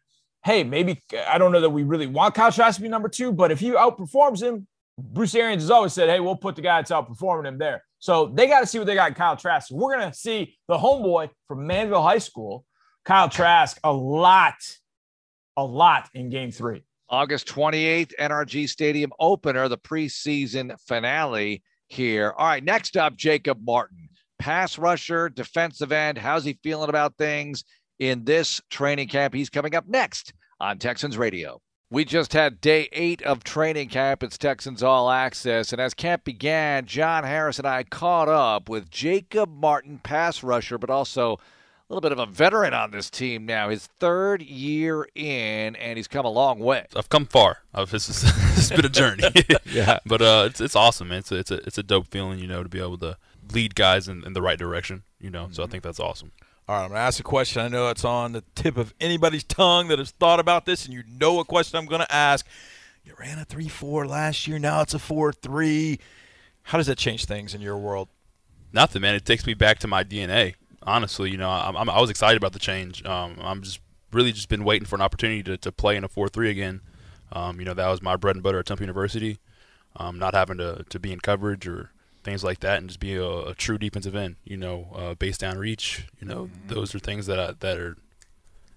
[0.45, 3.33] hey, maybe I don't know that we really want Kyle Trask to be number two,
[3.33, 4.67] but if he outperforms him,
[4.99, 7.83] Bruce Arians has always said, hey, we'll put the guy that's outperforming him there.
[7.99, 9.71] So they got to see what they got in Kyle Trask.
[9.71, 12.65] We're going to see the homeboy from Manvel High School,
[13.05, 14.55] Kyle Trask, a lot,
[15.57, 16.83] a lot in game three.
[17.13, 22.33] August 28th, NRG Stadium opener, the preseason finale here.
[22.39, 26.17] All right, next up, Jacob Martin, pass rusher, defensive end.
[26.17, 27.65] How's he feeling about things
[27.99, 29.35] in this training camp?
[29.35, 31.61] He's coming up next on Texans Radio.
[31.91, 34.23] We just had day eight of training camp.
[34.23, 35.75] It's Texans All Access.
[35.75, 40.79] And as camp began, John Harris and I caught up with Jacob Martin, pass rusher,
[40.79, 41.39] but also
[41.95, 43.69] little bit of a veteran on this team now.
[43.69, 46.87] His third year in, and he's come a long way.
[46.97, 47.59] I've come far.
[47.75, 49.25] I've, it's, it's been a journey.
[49.67, 51.19] yeah, but uh, it's it's awesome, man.
[51.19, 53.19] It's a, it's a it's a dope feeling, you know, to be able to
[53.53, 55.03] lead guys in, in the right direction.
[55.21, 55.53] You know, mm-hmm.
[55.53, 55.73] so I mm-hmm.
[55.73, 56.33] think that's awesome.
[56.69, 57.61] All right, I'm going to ask a question.
[57.61, 60.95] I know it's on the tip of anybody's tongue that has thought about this, and
[60.95, 62.47] you know a question I'm going to ask.
[63.05, 64.59] You ran a 3 4 last year.
[64.59, 65.99] Now it's a 4 3.
[66.63, 68.09] How does that change things in your world?
[68.73, 69.15] Nothing, man.
[69.15, 70.55] It takes me back to my DNA
[70.87, 73.05] honestly, you know, I'm, I'm, i was excited about the change.
[73.05, 73.81] Um, I'm just
[74.13, 76.81] really just been waiting for an opportunity to, to play in a 4-3 again.
[77.33, 79.39] Um, you know, that was my bread and butter at Temple University.
[79.97, 81.93] Um, not having to, to be in coverage or
[82.25, 85.37] things like that and just be a, a true defensive end, you know, uh, base
[85.37, 86.69] down reach, you know, mm-hmm.
[86.69, 87.97] those are things that I, that are,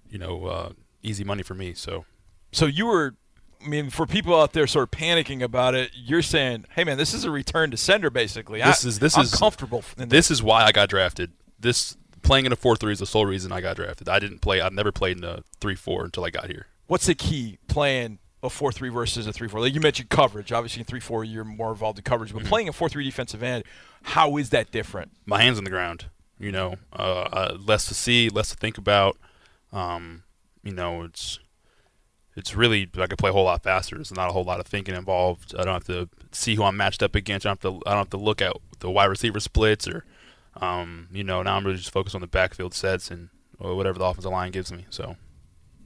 [0.10, 0.70] you know, uh,
[1.04, 1.74] easy money for me.
[1.74, 2.06] So
[2.52, 3.16] So you were,
[3.64, 6.98] I mean, for people out there sort of panicking about it, you're saying, "Hey, man,
[6.98, 9.84] this is a return to sender, basically." This I, is- this I'm is- comfortable.
[9.98, 11.32] In this is why I got drafted.
[11.60, 14.10] This playing in a four three is the sole reason I got drafted.
[14.10, 14.62] I didn't play.
[14.62, 16.68] I've never played in a three four until I got here.
[16.88, 19.62] What's the key playing a four three versus a three four?
[19.62, 20.52] Like you mentioned coverage.
[20.52, 22.32] Obviously, in three four, you're more involved in coverage.
[22.32, 22.40] Mm-hmm.
[22.40, 23.64] But playing a four three defensive end,
[24.04, 25.12] how is that different?
[25.26, 26.06] My hands on the ground.
[26.38, 29.18] You know, uh, uh, less to see, less to think about.
[29.72, 30.24] Um,
[30.64, 31.40] you know, it's
[32.36, 33.96] it's really I could play a whole lot faster.
[33.96, 35.56] There's not a whole lot of thinking involved.
[35.58, 37.46] I don't have to see who I'm matched up against.
[37.46, 40.04] I don't have to I don't have to look at the wide receiver splits or
[40.62, 44.06] um, you know, now I'm really just focused on the backfield sets and whatever the
[44.06, 44.86] offensive line gives me.
[44.90, 45.16] So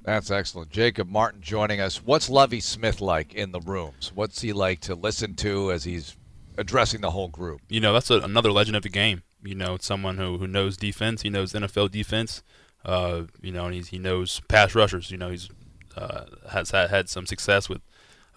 [0.04, 0.72] That's excellent.
[0.72, 2.04] Jacob Martin joining us.
[2.04, 4.12] What's Lovie Smith like in the rooms?
[4.14, 6.16] What's he like to listen to as he's
[6.58, 7.62] addressing the whole group?
[7.70, 9.24] you know, that's a, another legend of the game.
[9.44, 11.22] You know, it's someone who, who knows defense.
[11.22, 12.44] He knows NFL defense.
[12.84, 15.12] Uh, you know, and he's, he knows pass rushers.
[15.12, 15.50] You know, he's
[15.96, 17.82] uh, has had, had some success with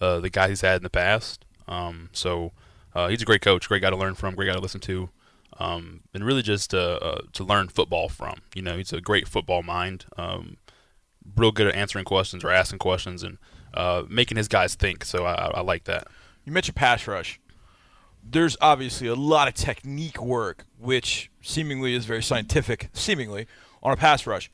[0.01, 1.45] uh, the guys he's had in the past.
[1.67, 2.51] Um, so
[2.93, 5.09] uh, he's a great coach, great guy to learn from, great guy to listen to,
[5.59, 8.41] um, and really just uh, uh, to learn football from.
[8.55, 10.05] You know, he's a great football mind.
[10.17, 10.57] Um,
[11.35, 13.37] real good at answering questions or asking questions and
[13.73, 15.05] uh, making his guys think.
[15.05, 16.07] So I, I like that.
[16.43, 17.39] You mentioned pass rush.
[18.23, 23.47] There's obviously a lot of technique work, which seemingly is very scientific, seemingly,
[23.81, 24.49] on a pass rush.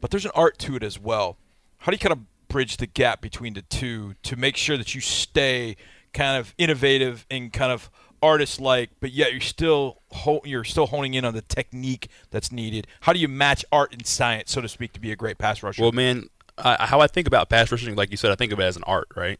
[0.00, 1.38] But there's an art to it as well.
[1.78, 4.94] How do you kind of bridge the gap between the two to make sure that
[4.94, 5.76] you stay
[6.12, 7.90] kind of innovative and kind of
[8.26, 12.86] artist-like, but yet you're still ho- you're still honing in on the technique that's needed?
[13.00, 15.62] How do you match art and science, so to speak, to be a great pass
[15.62, 15.82] rusher?
[15.82, 18.60] Well, man, I, how I think about pass rushing, like you said, I think of
[18.60, 19.38] it as an art, right?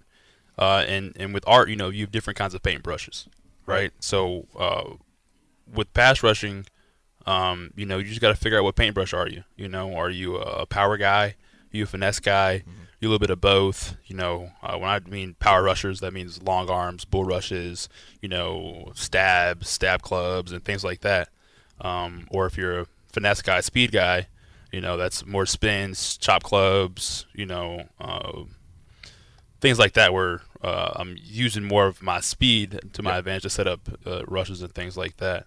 [0.59, 3.29] Uh, and and with art, you know, you have different kinds of paint brushes,
[3.67, 3.93] right?
[4.01, 4.95] So uh,
[5.73, 6.67] with pass rushing,
[7.27, 9.45] um, you know, you just got to figure out what paintbrush are you.
[9.57, 11.25] You know, are you a power guy?
[11.25, 12.63] Are you a finesse guy?
[12.67, 13.97] You a little bit of both.
[14.07, 17.89] You know, uh, when I mean power rushers, that means long arms, bull rushes,
[18.21, 21.29] you know, stabs, stab clubs, and things like that.
[21.81, 24.29] Um, or if you're a finesse guy, speed guy,
[24.73, 28.43] you know, that's more spins, chop clubs, you know, uh,
[29.61, 33.51] things like that where uh, I'm using more of my speed to my advantage to
[33.51, 35.47] set up uh, rushes and things like that.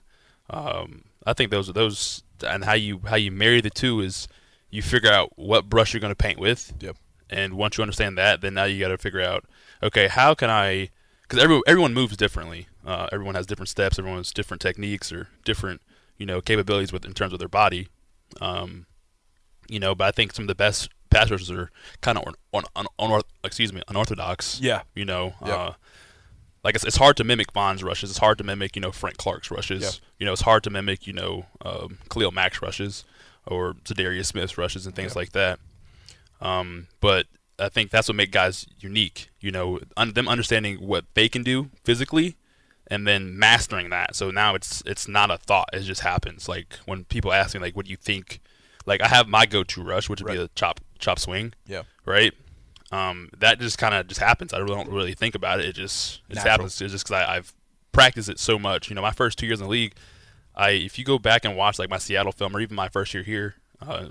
[0.49, 4.27] Um, I think those are those, and how you how you marry the two is
[4.69, 6.73] you figure out what brush you're going to paint with.
[6.79, 6.95] Yep.
[7.29, 9.45] And once you understand that, then now you got to figure out,
[9.83, 10.89] okay, how can I?
[11.23, 12.67] Because every, everyone moves differently.
[12.85, 13.99] Uh, everyone has different steps.
[13.99, 15.81] Everyone has different techniques or different,
[16.17, 17.87] you know, capabilities with in terms of their body.
[18.41, 18.87] Um,
[19.69, 21.69] you know, but I think some of the best pass rushers are
[22.01, 24.59] kind of on, on, on, excuse me, unorthodox.
[24.59, 24.81] Yeah.
[24.95, 25.57] You know, Yep.
[25.57, 25.71] uh,
[26.63, 28.09] like it's, it's hard to mimic Von's rushes.
[28.09, 29.81] It's hard to mimic, you know, Frank Clark's rushes.
[29.83, 29.93] Yep.
[30.17, 33.05] You know, it's hard to mimic, you know, um, Khalil Mack's rushes
[33.47, 35.59] or Za'Darius Smith's rushes and things like that.
[36.41, 39.29] Um, but I think that's what makes guys unique.
[39.39, 42.37] You know, un- them understanding what they can do physically,
[42.87, 44.15] and then mastering that.
[44.15, 46.47] So now it's it's not a thought; it just happens.
[46.47, 48.41] Like when people ask me, like, "What do you think?"
[48.85, 51.83] Like I have my go-to rush, which would be a chop chop swing, yeah.
[52.05, 52.33] right?
[52.91, 54.53] Um, that just kind of just happens.
[54.53, 55.67] I really don't really think about it.
[55.67, 56.51] It just it Natural.
[56.51, 56.81] happens.
[56.81, 57.53] It's just because I've
[57.91, 58.89] practiced it so much.
[58.89, 59.93] You know, my first two years in the league,
[60.55, 63.13] I if you go back and watch like my Seattle film or even my first
[63.13, 64.07] year here, uh,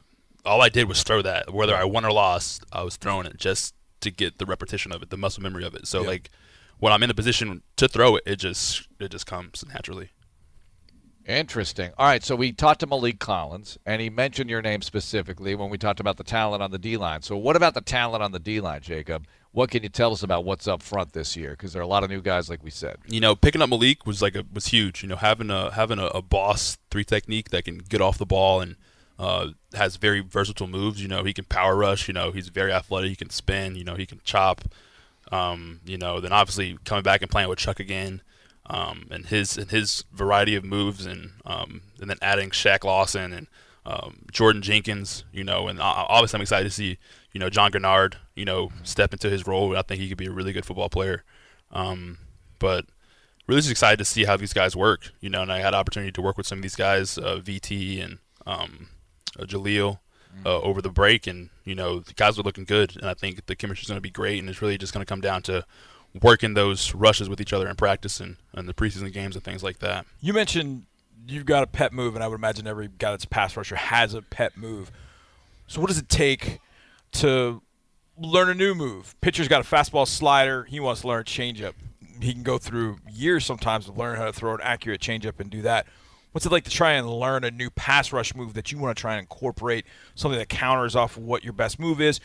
[0.48, 1.52] all I did was throw that.
[1.52, 5.02] Whether I won or lost, I was throwing it just to get the repetition of
[5.02, 5.86] it, the muscle memory of it.
[5.86, 6.08] So Yeah.
[6.08, 6.30] like
[6.78, 10.10] when I'm in the position to throw it, it just it just comes naturally.
[11.26, 11.90] Interesting.
[11.98, 15.68] All right, so we talked to Maliek Collins, and he mentioned your name specifically when
[15.68, 17.20] we talked about the talent on the D line.
[17.20, 19.26] So, what about the talent on the D line, Jacob?
[19.52, 21.50] What can you tell us about what's up front this year?
[21.50, 22.96] Because there are a lot of new guys, like we said.
[23.08, 25.02] you know, picking up Maliek was like a was huge.
[25.02, 28.24] You know, having a having a, a boss three technique that can get off the
[28.26, 28.76] ball and
[29.18, 31.02] uh, has very versatile moves.
[31.02, 32.08] You know, he can power rush.
[32.08, 33.10] You know, he's very athletic.
[33.10, 33.76] He can spin.
[33.76, 34.62] You know, he can chop.
[35.32, 38.22] Um, you know, then obviously coming back and playing with Chuck again,
[38.66, 43.32] um, and his and his variety of moves, and um, and then adding Shaq Lawson
[43.32, 43.46] and
[43.84, 45.24] um, Jordan Jenkins.
[45.32, 46.98] You know, and uh, obviously I'm excited to see
[47.32, 48.14] you know John Greenard.
[48.36, 49.76] You know, step into his role.
[49.76, 51.24] I think he could be a really good football player.
[51.70, 52.18] Um,
[52.58, 52.86] but
[53.46, 55.10] really just excited to see how these guys work.
[55.20, 58.02] You know, and I had opportunity to work with some of these guys, uh, VT
[58.02, 58.88] and um,
[59.38, 59.98] uh, Jaleel,
[60.44, 63.46] uh, over the break, and you know the guys are looking good, and I think
[63.46, 65.42] the chemistry is going to be great, and it's really just going to come down
[65.42, 65.64] to
[66.22, 69.62] working those rushes with each other in practice and, and the preseason games and things
[69.62, 70.06] like that.
[70.20, 70.86] You mentioned
[71.26, 73.76] you've got a pet move, and I would imagine every guy that's a pass rusher
[73.76, 74.90] has a pet move.
[75.66, 76.60] So, what does it take
[77.12, 77.62] to
[78.16, 79.14] learn a new move?
[79.20, 80.64] Pitcher's got a fastball slider.
[80.64, 81.74] He wants to learn a changeup.
[82.20, 85.50] He can go through years sometimes to learn how to throw an accurate changeup and
[85.50, 85.86] do that.
[86.32, 88.96] What's it like to try and learn a new pass rush move that you want
[88.96, 92.20] to try and incorporate, something that counters off what your best move is?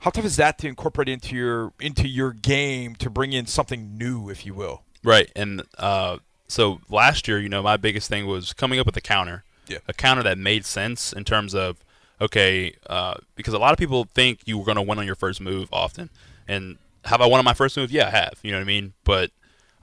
[0.00, 3.96] How tough is that to incorporate into your into your game to bring in something
[3.96, 4.82] new, if you will?
[5.02, 8.96] Right, and uh, so last year, you know, my biggest thing was coming up with
[8.96, 9.78] a counter, Yeah.
[9.88, 11.78] a counter that made sense in terms of
[12.20, 15.14] okay, uh, because a lot of people think you were going to win on your
[15.14, 16.10] first move often,
[16.48, 17.90] and have I won on my first move?
[17.90, 18.34] Yeah, I have.
[18.42, 18.92] You know what I mean?
[19.04, 19.30] But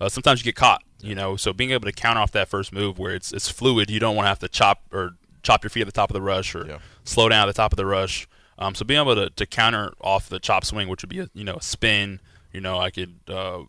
[0.01, 0.83] uh, sometimes you get caught.
[1.03, 3.89] You know, so being able to counter off that first move where it's it's fluid,
[3.89, 5.11] you don't want to have to chop or
[5.43, 6.77] chop your feet at the top of the rush or Yeah.
[7.05, 8.27] slow down at the top of the rush.
[8.59, 11.29] Um, so being able to, to counter off the chop swing, which would be a,
[11.33, 12.19] you know a spin,
[12.53, 13.61] you know I could uh,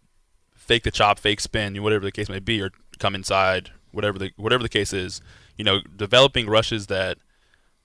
[0.55, 4.33] fake the chop, fake spin, whatever the case may be, or come inside, whatever the
[4.37, 5.23] whatever the case is.
[5.57, 7.17] You know, developing rushes that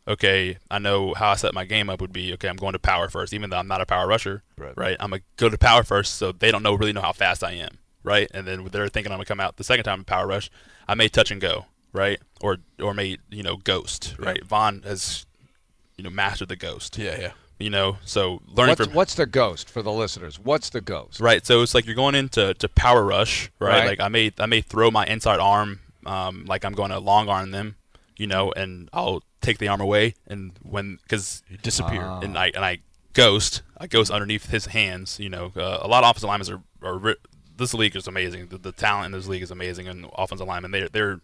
[0.07, 2.47] okay, I know how I set my game up would be okay.
[2.49, 4.97] I'm going to power first, even though I'm not a power rusher, Right.
[4.99, 7.53] I'm gonna go to power first, so they don't know really know how fast I
[7.53, 7.77] am,
[8.07, 8.29] right?
[8.33, 10.49] And then they're thinking I'm gonna come out the second time in power rush.
[10.87, 14.43] I may touch and go, right, or or may you know ghost, right?
[14.43, 15.25] Von has
[15.97, 17.31] you know mastered the ghost, Yeah, yeah.
[17.59, 20.39] you know, so learning What's, from what's the ghost for the listeners?
[20.39, 21.19] What's the ghost?
[21.19, 21.45] Right.
[21.45, 23.79] So it's like you're going into to power rush, right?
[23.79, 23.87] Right.
[23.87, 27.27] Like I may I may throw my inside arm, um, like I'm going to long
[27.29, 27.75] arm them,
[28.15, 32.01] you know, and I'll take the arm away, and when because You disappear.
[32.03, 32.19] Ah.
[32.21, 32.79] and I and I
[33.13, 35.19] ghost, I ghost underneath his hands.
[35.19, 37.15] You know, uh, a lot of offensive linemen are, are ri-
[37.57, 38.47] this league is amazing.
[38.47, 41.19] The, the talent in this league is amazing, and offensive linemen they they're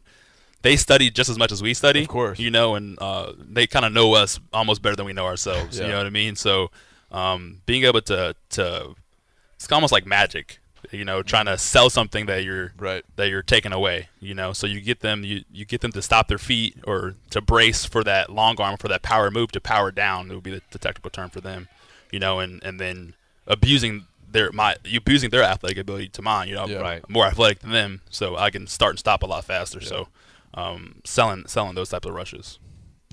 [0.62, 2.40] they study just as much as we study, Of course.
[2.40, 5.78] You know, and uh, they kind of know us almost better than we know ourselves.
[5.78, 5.86] Yeah.
[5.86, 6.36] You know what I mean?
[6.36, 6.72] So
[7.12, 8.96] um, being able to to
[9.56, 10.60] it's almost like magic.
[10.92, 13.06] You know, trying to sell something that you're Right.
[13.16, 14.10] that you're taking away.
[14.20, 17.16] You know, so you get them you, you get them to stop their feet or
[17.30, 20.30] to brace for that long arm for that power move to power down.
[20.30, 21.68] It would be the, the technical term for them.
[22.12, 23.14] You know, and and then
[23.48, 26.50] abusing their my you abusing their athletic ability to mine.
[26.50, 26.78] You know, Yeah.
[26.80, 27.02] Right.
[27.08, 29.80] I'm more athletic than them, so I can start and stop a lot faster.
[29.82, 30.10] So
[30.54, 32.60] um, selling selling those types of rushes.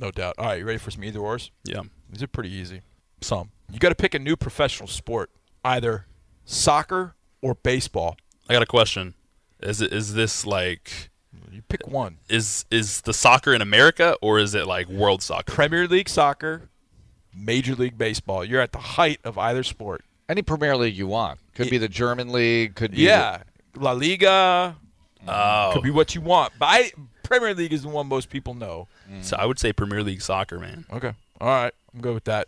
[0.00, 0.34] No doubt.
[0.38, 1.50] All right, you ready for some either ors?
[1.64, 1.82] Yeah.
[2.10, 2.80] These are pretty easy.
[3.20, 3.50] Some.
[3.70, 5.30] You got to pick a new professional sport,
[5.64, 6.06] either
[6.44, 8.16] soccer or baseball.
[8.48, 9.14] I got a question.
[9.60, 11.10] Is it is this like
[11.52, 12.18] You pick one.
[12.28, 15.52] is is the soccer in America or is it like world soccer?
[15.52, 16.70] Premier League soccer,
[17.34, 18.44] Major League Baseball.
[18.44, 20.02] You're at the height of either sport.
[20.30, 21.40] Any Premier League you want.
[21.56, 22.76] Could be the German league.
[22.76, 23.42] Could be Yeah.
[23.74, 24.76] La Liga
[25.26, 26.52] Oh, could be what you want.
[26.56, 26.92] But I,
[27.24, 28.86] Premier League is the one most people know.
[29.10, 29.24] Mm.
[29.24, 30.84] so I would say Premier League soccer, man.
[30.92, 31.12] Okay.
[31.40, 31.74] All right.
[31.92, 32.46] I'm good with that.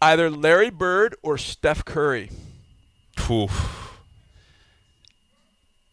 [0.00, 2.30] Either Larry Bird or Steph Curry.
[3.16, 3.48] Phew.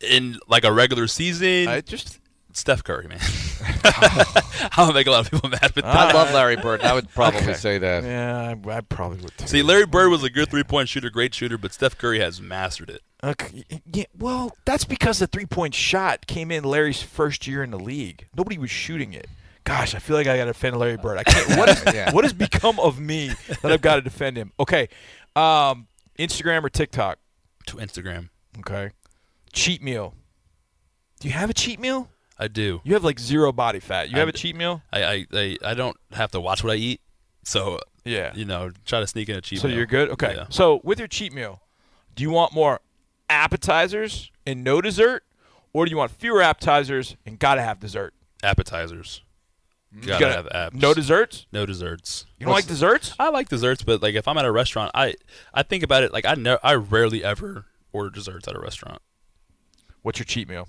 [0.02, 2.20] In like a regular season, I just
[2.60, 3.20] Steph Curry, man.
[3.84, 5.96] I'm gonna make a lot of people mad with that.
[5.96, 6.82] I love Larry Bird.
[6.82, 7.54] I would probably Okay.
[7.54, 8.04] say that.
[8.04, 9.48] yeah, I, I probably would too.
[9.48, 12.42] See, Larry Bird was a good three point shooter, great shooter, but Steph Curry has
[12.42, 13.02] mastered it.
[13.24, 13.64] Okay.
[13.92, 17.80] Yeah, well, that's because the three point shot came in Larry's first year in the
[17.80, 18.28] league.
[18.38, 19.28] Nobody was shooting it.
[19.66, 21.18] Gosh, I feel like I got to defend Larry Bird.
[21.18, 21.58] I can't.
[21.60, 22.12] What, is, Yeah.
[22.12, 24.52] what has become of me that I've got to defend him?
[24.60, 24.88] Okay.
[25.36, 27.20] Um, Instagram or TikTok?
[27.68, 28.92] To Instagram, Okay.
[29.54, 30.16] Cheat meal.
[31.20, 32.10] Do you have a cheat meal?
[32.40, 32.80] I do.
[32.86, 34.10] You have like zero body fat.
[34.10, 34.82] You I have a d- cheat meal?
[34.94, 37.02] I, I, I, I don't have to watch what I eat,
[37.44, 38.32] so Yeah.
[38.34, 39.76] you know, try to sneak in a cheat So meal.
[39.78, 40.10] you're good?
[40.12, 40.36] Okay.
[40.36, 40.46] Yeah.
[40.50, 41.62] So with your cheat meal,
[42.16, 42.80] do you want more
[43.30, 45.24] appetizers and no dessert?
[45.74, 48.14] Or do you want fewer appetizers and gotta have dessert?
[48.42, 49.22] Appetizers.
[49.94, 50.80] You Gotta gotta- have apps.
[50.82, 51.46] No desserts?
[51.52, 52.26] No desserts.
[52.40, 53.14] You don't like desserts?
[53.20, 55.16] I like desserts, but like if I'm at a restaurant, I
[55.54, 59.02] I think about it like I know I rarely ever order desserts at a restaurant.
[60.04, 60.68] What's your cheat meal?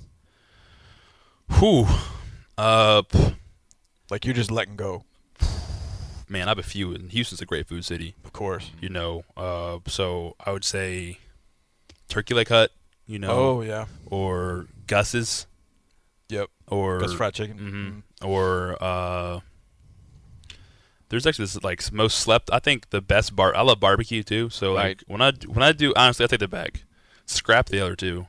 [1.58, 1.86] Whew.
[2.56, 3.02] Uh,
[4.10, 5.04] Like you're just letting go.
[6.28, 8.14] man, I have a few, and Houston's a great food city.
[8.24, 8.70] Of course.
[8.80, 11.18] You know, uh, so I would say
[12.08, 12.70] turkey leg hut.
[13.06, 13.86] You know, Oh yeah.
[14.06, 15.46] or Gus's,
[16.28, 16.48] Yep.
[16.68, 17.58] or Gus fried chicken.
[17.58, 17.88] Mm-hmm.
[17.90, 19.40] hmm or uh,
[21.08, 22.50] there's actually this like most slept.
[22.52, 23.54] I think the best bar.
[23.56, 24.48] I love barbecue too.
[24.50, 26.82] So like when I when I do honestly, I take the bag.
[27.26, 28.26] Scrap the other two.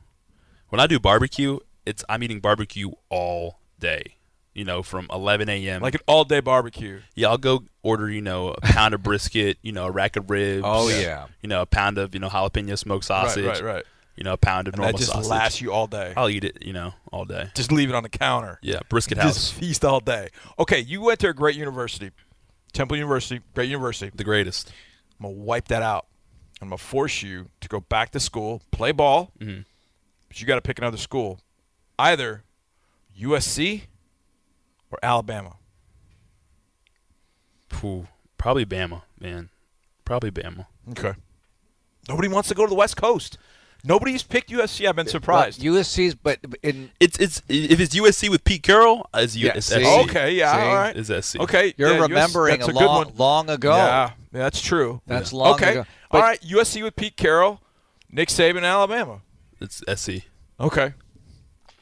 [0.69, 4.15] When I do barbecue, it's I'm eating barbecue all day.
[4.53, 5.81] You know, from 11 a.m.
[5.81, 6.99] Like an all day barbecue.
[7.15, 10.29] yeah, I'll go order you know a pound of brisket, you know a rack of
[10.29, 10.63] ribs.
[10.65, 11.27] Oh, yeah.
[11.41, 13.45] You know a pound of you know jalapeno smoked sausage.
[13.45, 13.83] Right, right, right.
[14.17, 15.29] You know a pound of And normal that just sausage.
[15.29, 16.13] lasts you all day.
[16.17, 16.57] I'll eat it.
[16.61, 17.49] You know all day.
[17.55, 18.59] Just leave it on the counter.
[18.61, 20.27] Yeah, brisket Just house, feast all day.
[20.59, 22.11] Okay, you went to a great university.
[22.73, 24.11] Temple University, great university.
[24.13, 24.69] the greatest.
[25.19, 26.07] I'm gonna wipe that out.
[26.61, 29.63] I'm gonna force you to go back to school, play ball, Mhm.
[30.27, 31.39] but you got to pick another school,
[32.01, 32.43] either
[33.19, 33.83] USC
[34.91, 35.57] or Alabama.
[37.69, 39.49] Phew, probably Bama, man.
[40.05, 40.65] Probably Bama.
[40.89, 41.13] Okay.
[42.09, 43.37] Nobody wants to go to the West Coast.
[43.83, 44.87] Nobody's picked USC.
[44.87, 45.63] I've been surprised.
[45.63, 49.67] Well, USC's, but in It's it's if it's USC with Pete Carroll, is Yeah, it's
[49.67, 49.83] see?
[49.83, 49.87] SC.
[50.09, 50.59] okay, yeah, See?
[50.61, 50.95] all right.
[50.95, 51.39] Is SC.
[51.39, 53.13] Okay, you're yeah, US remembering that's a a good long, one.
[53.17, 53.75] long ago.
[53.75, 55.01] Yeah, Yeah, that's true.
[55.07, 55.71] That's long okay.
[55.71, 55.85] ago.
[56.11, 57.59] All But- USC with Pete Carroll,
[58.11, 59.21] Nick Saban, Alabama.
[59.59, 60.25] It's SC.
[60.59, 60.93] Okay.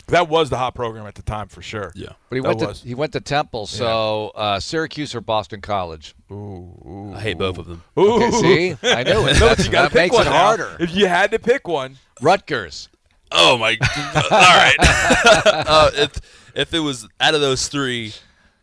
[0.10, 1.92] That was the hot program at the time for sure.
[1.96, 2.10] Yeah.
[2.30, 2.82] But he That went was.
[2.82, 6.16] to he went to Temple, so uh, Syracuse or Boston College.
[6.32, 7.84] Ooh, I hate both of them.
[7.98, 8.14] Ooh.
[8.16, 9.34] Okay, see, I knew it.
[9.40, 10.44] No, That's, you gotta that pick makes one it now.
[10.46, 10.78] harder.
[10.80, 12.90] If you had to pick one, Rutgers.
[13.32, 13.78] Oh my!
[14.16, 14.76] All right.
[15.46, 16.20] uh, if
[16.56, 18.14] if it was out of those three,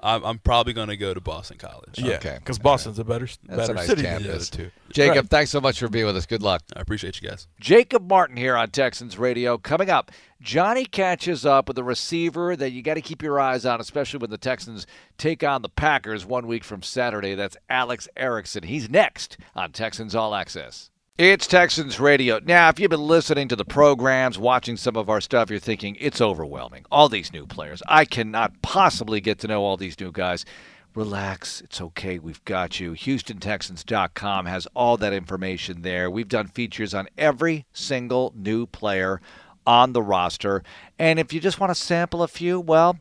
[0.06, 1.98] I'm, I'm probably gonna go to Boston College.
[1.98, 2.36] yeah, Okay.
[2.38, 4.50] because Boston's a better, That's better a nice city than the other campus.
[4.50, 4.70] two.
[4.92, 5.28] Jacob, Right.
[5.30, 6.26] thanks so much for being with us.
[6.26, 6.62] Good luck.
[6.76, 7.48] I appreciate you guys.
[7.60, 9.58] Jacob Martin here on Texans Radio.
[9.58, 13.66] Coming up, Johnny catches up with a receiver that you got to keep your eyes
[13.66, 14.86] on, especially when the Texans
[15.18, 17.34] take on the Packers one week from Saturday.
[17.34, 18.62] That's Alex Erickson.
[18.62, 20.90] He's next on Texans All Access.
[21.18, 22.40] It's Texans Radio.
[22.44, 25.96] Now, if you've been listening to the programs, watching some of our stuff, you're thinking
[25.98, 26.84] it's overwhelming.
[26.90, 27.82] All these new players.
[27.88, 30.44] I cannot possibly get to know all these new guys.
[30.94, 31.62] Relax.
[31.62, 32.18] It's okay.
[32.18, 32.92] We've got you.
[32.92, 36.10] HoustonTexans.com has all that information there.
[36.10, 39.22] We've done features on every single new player
[39.66, 40.62] on the roster.
[40.98, 42.98] And if you just want to sample a few, well,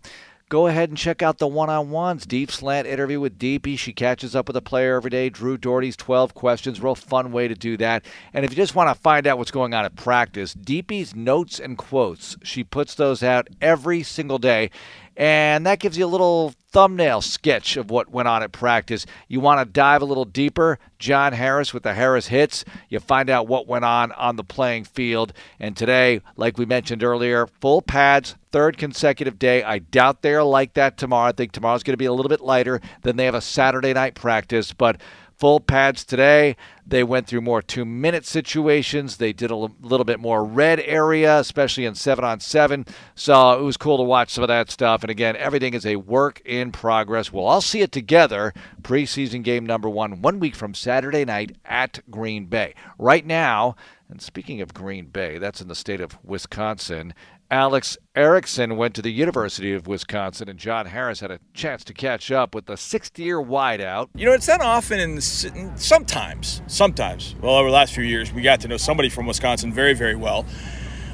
[0.56, 2.26] go ahead and check out the one on ones.
[2.26, 3.76] Deep Slant interview with Deepy.
[3.76, 5.28] She catches up with a player every day.
[5.28, 6.80] Drew Dougherty's 12 questions.
[6.80, 8.06] Real fun way to do that.
[8.34, 11.60] And if you just want to find out what's going on at practice, Deepy's notes
[11.60, 12.38] and quotes.
[12.42, 14.72] She puts those out every single day.
[15.18, 19.06] And that gives you a little thumbnail sketch of what went on at practice.
[19.30, 20.78] You want to dive a little deeper?
[21.00, 22.66] John Harris with the Harris Hits.
[22.90, 25.32] You find out what went on on the playing field.
[25.58, 29.64] And today, like we mentioned earlier, full pads, third consecutive day.
[29.64, 31.30] I doubt they're like that tomorrow.
[31.30, 32.82] I think tomorrow's going to be a little bit lighter.
[33.04, 34.74] Then they have a Saturday night practice.
[34.74, 35.00] But
[35.38, 36.56] full pads today.
[36.88, 39.18] They went through more two minute situations.
[39.18, 42.86] They did a l- little bit more red area, especially in seven on seven.
[43.16, 45.04] So it was cool to watch some of that stuff.
[45.04, 47.34] And again, everything is a work in progress.
[47.34, 48.54] We'll all see it together.
[48.82, 52.76] Preseason game number one, one week from Saturday night at Green Bay.
[53.00, 53.76] Right now,
[54.08, 57.14] and speaking of Green Bay, that's in the state of Wisconsin.
[57.52, 61.94] Alex Erickson went to the University of Wisconsin, and John Harris had a chance to
[61.94, 64.10] catch up with the sixth year wideout.
[64.16, 68.42] You know, it's not often, and sometimes, sometimes, well, over the last few years, we
[68.42, 70.44] got to know somebody from Wisconsin very, very well.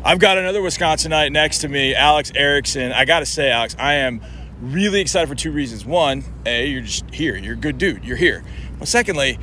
[0.05, 2.93] I've got another Wisconsinite next to me, Alex Erickson.
[2.93, 4.21] I got to say, Alex, I am
[4.61, 5.85] really excited for two reasons.
[5.85, 7.35] One, A, you're just here.
[7.35, 8.05] You're a good dude.
[8.05, 8.43] You're here.
[8.79, 9.37] But secondly,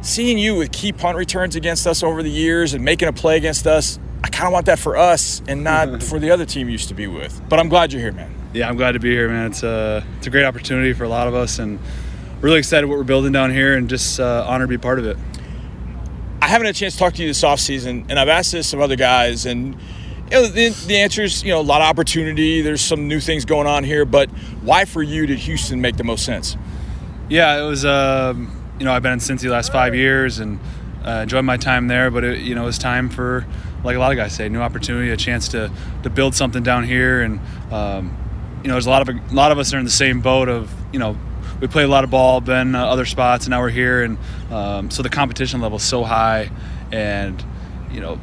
[0.00, 3.36] seeing you with key punt returns against us over the years and making a play
[3.36, 3.98] against us,
[4.30, 6.94] kind of want that for us and not for the other team you used to
[6.94, 7.40] be with.
[7.48, 8.34] But I'm glad you're here, man.
[8.52, 9.50] yeah, I'm glad to be here, man.
[9.50, 11.78] It's a it's a great opportunity for a lot of us, and
[12.40, 15.06] really excited what we're building down here, and just uh, honored to be part of
[15.06, 15.16] it.
[16.42, 18.72] I haven't had a chance to talk to you this offseason, and I've asked this
[18.72, 21.88] of other guys, and you know, the, the answer is you know a lot of
[21.88, 22.62] opportunity.
[22.62, 24.30] There's some new things going on here, but
[24.62, 26.56] why for you did Houston make the most sense?
[27.28, 27.84] Yeah, it was.
[27.84, 30.58] Um, you know, I've been in Cincy the last five years, and
[31.04, 32.10] uh, enjoyed my time there.
[32.10, 33.46] But it, you know, it was time for,
[33.84, 35.70] like a lot of guys say, new opportunity, a chance to
[36.02, 38.16] to build something down here, and um,
[38.62, 40.48] you know, there's a lot of a lot of us are in the same boat
[40.48, 41.16] of you know.
[41.60, 44.16] We played a lot of ball, been uh, other spots, and now we're here, and
[44.50, 46.50] um, so the competition level is so high,
[46.90, 47.44] and
[47.92, 48.16] you know,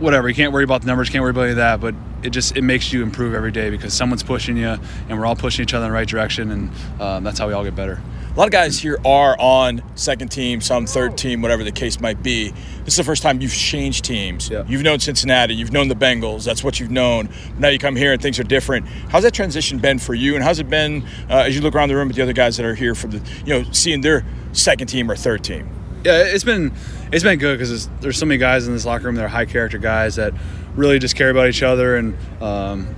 [0.00, 0.28] whatever.
[0.28, 1.94] You can't worry about the numbers, can't worry about any of that, but
[2.24, 4.76] it just it makes you improve every day because someone's pushing you,
[5.08, 7.52] and we're all pushing each other in the right direction, and um, that's how we
[7.52, 8.00] all get better.
[8.34, 12.00] A lot of guys here are on second team, some third team, whatever the case
[12.00, 12.48] might be.
[12.82, 14.48] This is the first time you've changed teams.
[14.48, 14.64] Yeah.
[14.66, 16.42] You've known Cincinnati, you've known the Bengals.
[16.42, 17.28] That's what you've known.
[17.58, 18.86] Now you come here and things are different.
[19.10, 20.34] How's that transition been for you?
[20.34, 22.56] And how's it been uh, as you look around the room at the other guys
[22.56, 25.68] that are here for the, you know, seeing their second team or third team?
[26.02, 26.72] Yeah, it's been
[27.12, 29.44] it's been good because there's so many guys in this locker room that are high
[29.44, 30.32] character guys that
[30.74, 32.94] really just care about each other and um,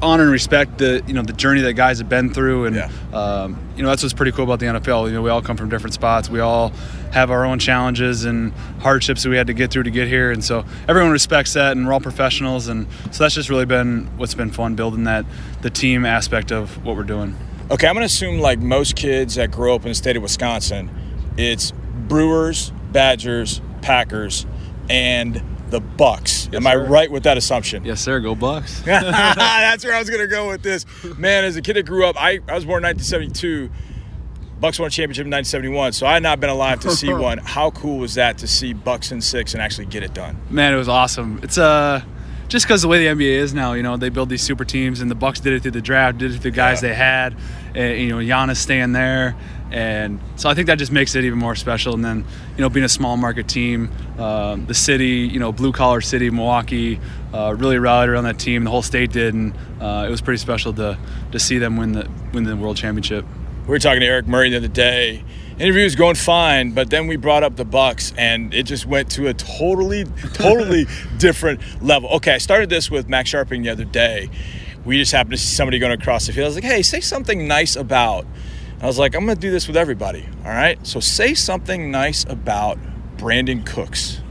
[0.00, 2.90] honor and respect the you know the journey that guys have been through and Yeah.
[3.12, 5.08] um, you know that's what's pretty cool about the NFL.
[5.08, 6.30] You know, we all come from different spots.
[6.30, 6.70] We all
[7.12, 10.30] have our own challenges and hardships that we had to get through to get here,
[10.30, 14.08] and so everyone respects that, and we're all professionals, and so that's just really been
[14.16, 15.24] what's been fun building that
[15.62, 17.36] the team aspect of what we're doing.
[17.70, 20.22] Okay, I'm going to assume, like most kids that grow up in the state of
[20.22, 20.90] Wisconsin,
[21.36, 21.72] it's
[22.08, 24.46] Brewers, Badgers, Packers,
[24.88, 25.40] and
[25.70, 26.48] the Bucks.
[26.52, 26.84] Am I sir.
[26.86, 27.84] right with that assumption?
[27.84, 28.20] Yes, sir.
[28.20, 28.80] Go Bucks.
[28.84, 30.84] That's where I was going to go with this.
[31.16, 33.70] Man, as a kid that grew up, I, I was born in 1972.
[34.60, 37.38] Bucks won a championship in 1971, so I had not been alive to see one.
[37.38, 40.36] How cool was that to see Bucks in six and actually get it done?
[40.50, 41.40] Man, it was awesome.
[41.42, 42.02] It's uh
[42.50, 45.00] just because the way the NBA is now, you know, they build these super teams,
[45.00, 46.88] and the Bucks did it through the draft, did it through the guys Yeah.
[46.90, 47.36] they had,
[47.74, 49.34] and, you know, Giannis staying there,
[49.70, 51.94] and so I think that just makes it even more special.
[51.94, 52.24] And then,
[52.56, 53.88] you know, being a small market team,
[54.18, 56.98] um, the city, you know, blue collar city, Milwaukee,
[57.32, 58.64] uh, really rallied around that team.
[58.64, 60.98] The whole state did, and uh, it was pretty special to
[61.32, 63.24] to see them win the win the world championship.
[63.66, 65.22] We were talking to Eric Murray the other day.
[65.60, 69.10] Interview was going fine, but then we brought up the Bucks, and it just went
[69.10, 70.86] to a totally, totally
[71.18, 72.08] different level.
[72.12, 74.30] Okay, I started this with Max Scharping the other day.
[74.86, 76.44] We just happened to see somebody going across the field.
[76.44, 78.24] I was like, "Hey, say something nice about."
[78.80, 81.90] I was like, "I'm going to do this with everybody." All right, so say something
[81.90, 82.78] nice about
[83.18, 84.22] Brandin Cooks.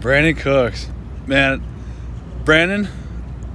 [0.00, 0.86] Brandin Cooks,
[1.26, 1.64] man,
[2.44, 2.90] Brandin,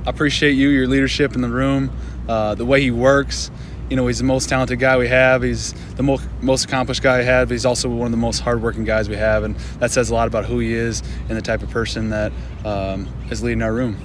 [0.04, 1.92] I appreciate you, your leadership in the room,
[2.28, 3.52] uh, the way he works.
[3.90, 5.44] You know, he's the most talented guy we have.
[5.44, 7.48] He's the most most accomplished guy we have.
[7.48, 10.14] But he's also one of the most hardworking guys we have, and that says a
[10.14, 12.32] lot about who he is and the type of person that
[12.66, 13.98] um, is leading our room.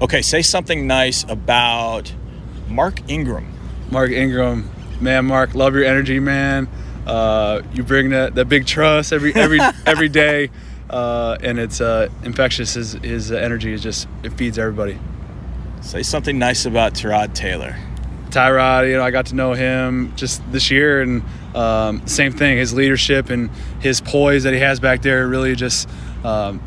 [0.00, 2.12] Okay, say something nice about
[2.68, 3.52] Mark Ingram.
[3.90, 4.70] Mark Ingram,
[5.00, 6.68] man, Mark, love your energy, man.
[7.06, 10.50] Uh, you bring that, that big trust every every every day,
[10.88, 12.74] uh, and it's uh, infectious.
[12.74, 14.98] His his energy is just it feeds everybody.
[15.82, 17.76] Say something nice about Tyrod Taylor.
[18.30, 21.22] Tyrod, you know, I got to know him just this year, and
[21.54, 22.56] um, same thing.
[22.58, 23.50] His leadership and
[23.80, 25.88] his poise that he has back there really just
[26.24, 26.62] um,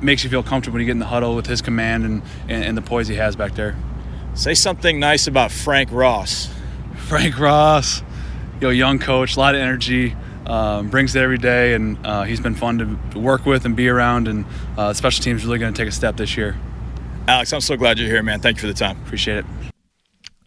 [0.00, 2.64] makes you feel comfortable when you get in the huddle with his command and, and,
[2.64, 3.76] and the poise he has back there.
[4.34, 6.52] Say something nice about Frank Ross.
[6.96, 8.02] Frank Ross,
[8.54, 12.22] you know, young coach, a lot of energy, um, brings it every day, and uh,
[12.22, 14.28] he's been fun to, to work with and be around.
[14.28, 14.46] And
[14.76, 16.56] uh, special teams really going to take a step this year.
[17.28, 18.40] Alex, I'm so glad you're here, man.
[18.40, 19.00] Thank you for the time.
[19.02, 19.46] Appreciate it.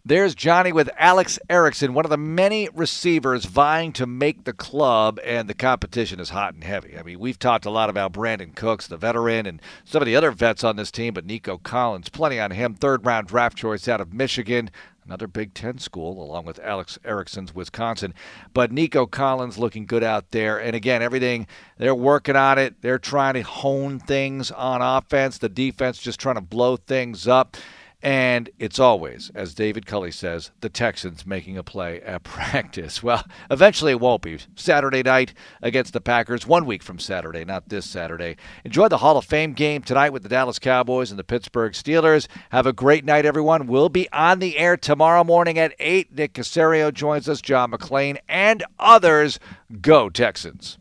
[0.08, 5.18] There's Johnny with Alex Erickson, one of the many receivers vying to make the club,
[5.24, 6.96] and the competition is hot and heavy.
[6.96, 10.14] I mean, we've talked a lot about Brandin Cooks, the veteran, and some of the
[10.14, 12.74] other vets on this team, but Nico Collins, plenty on him.
[12.74, 14.70] Third round draft choice out of Michigan
[15.04, 18.12] another Big Ten school, along with Alex Erickson's Wisconsin.
[18.52, 20.58] But Nico Collins looking good out there.
[20.58, 21.46] And again, everything,
[21.78, 22.82] they're working on it.
[22.82, 25.38] They're trying to hone things on offense.
[25.38, 27.56] The defense just trying to blow things up.
[28.02, 33.02] And it's always, as David Culley says, the Texans making a play at practice.
[33.02, 34.38] Well, eventually it won't be.
[34.54, 35.32] Saturday night
[35.62, 38.36] against the Packers, one week from Saturday, not this Saturday.
[38.64, 42.28] Enjoy the Hall of Fame game tonight with the Dallas Cowboys and the Pittsburgh Steelers.
[42.50, 43.66] Have a great night, everyone.
[43.66, 46.14] We'll be on the air tomorrow morning at 8.
[46.14, 49.40] Nick Caserio joins us, John McClain, and others.
[49.80, 50.78] Go, Texans.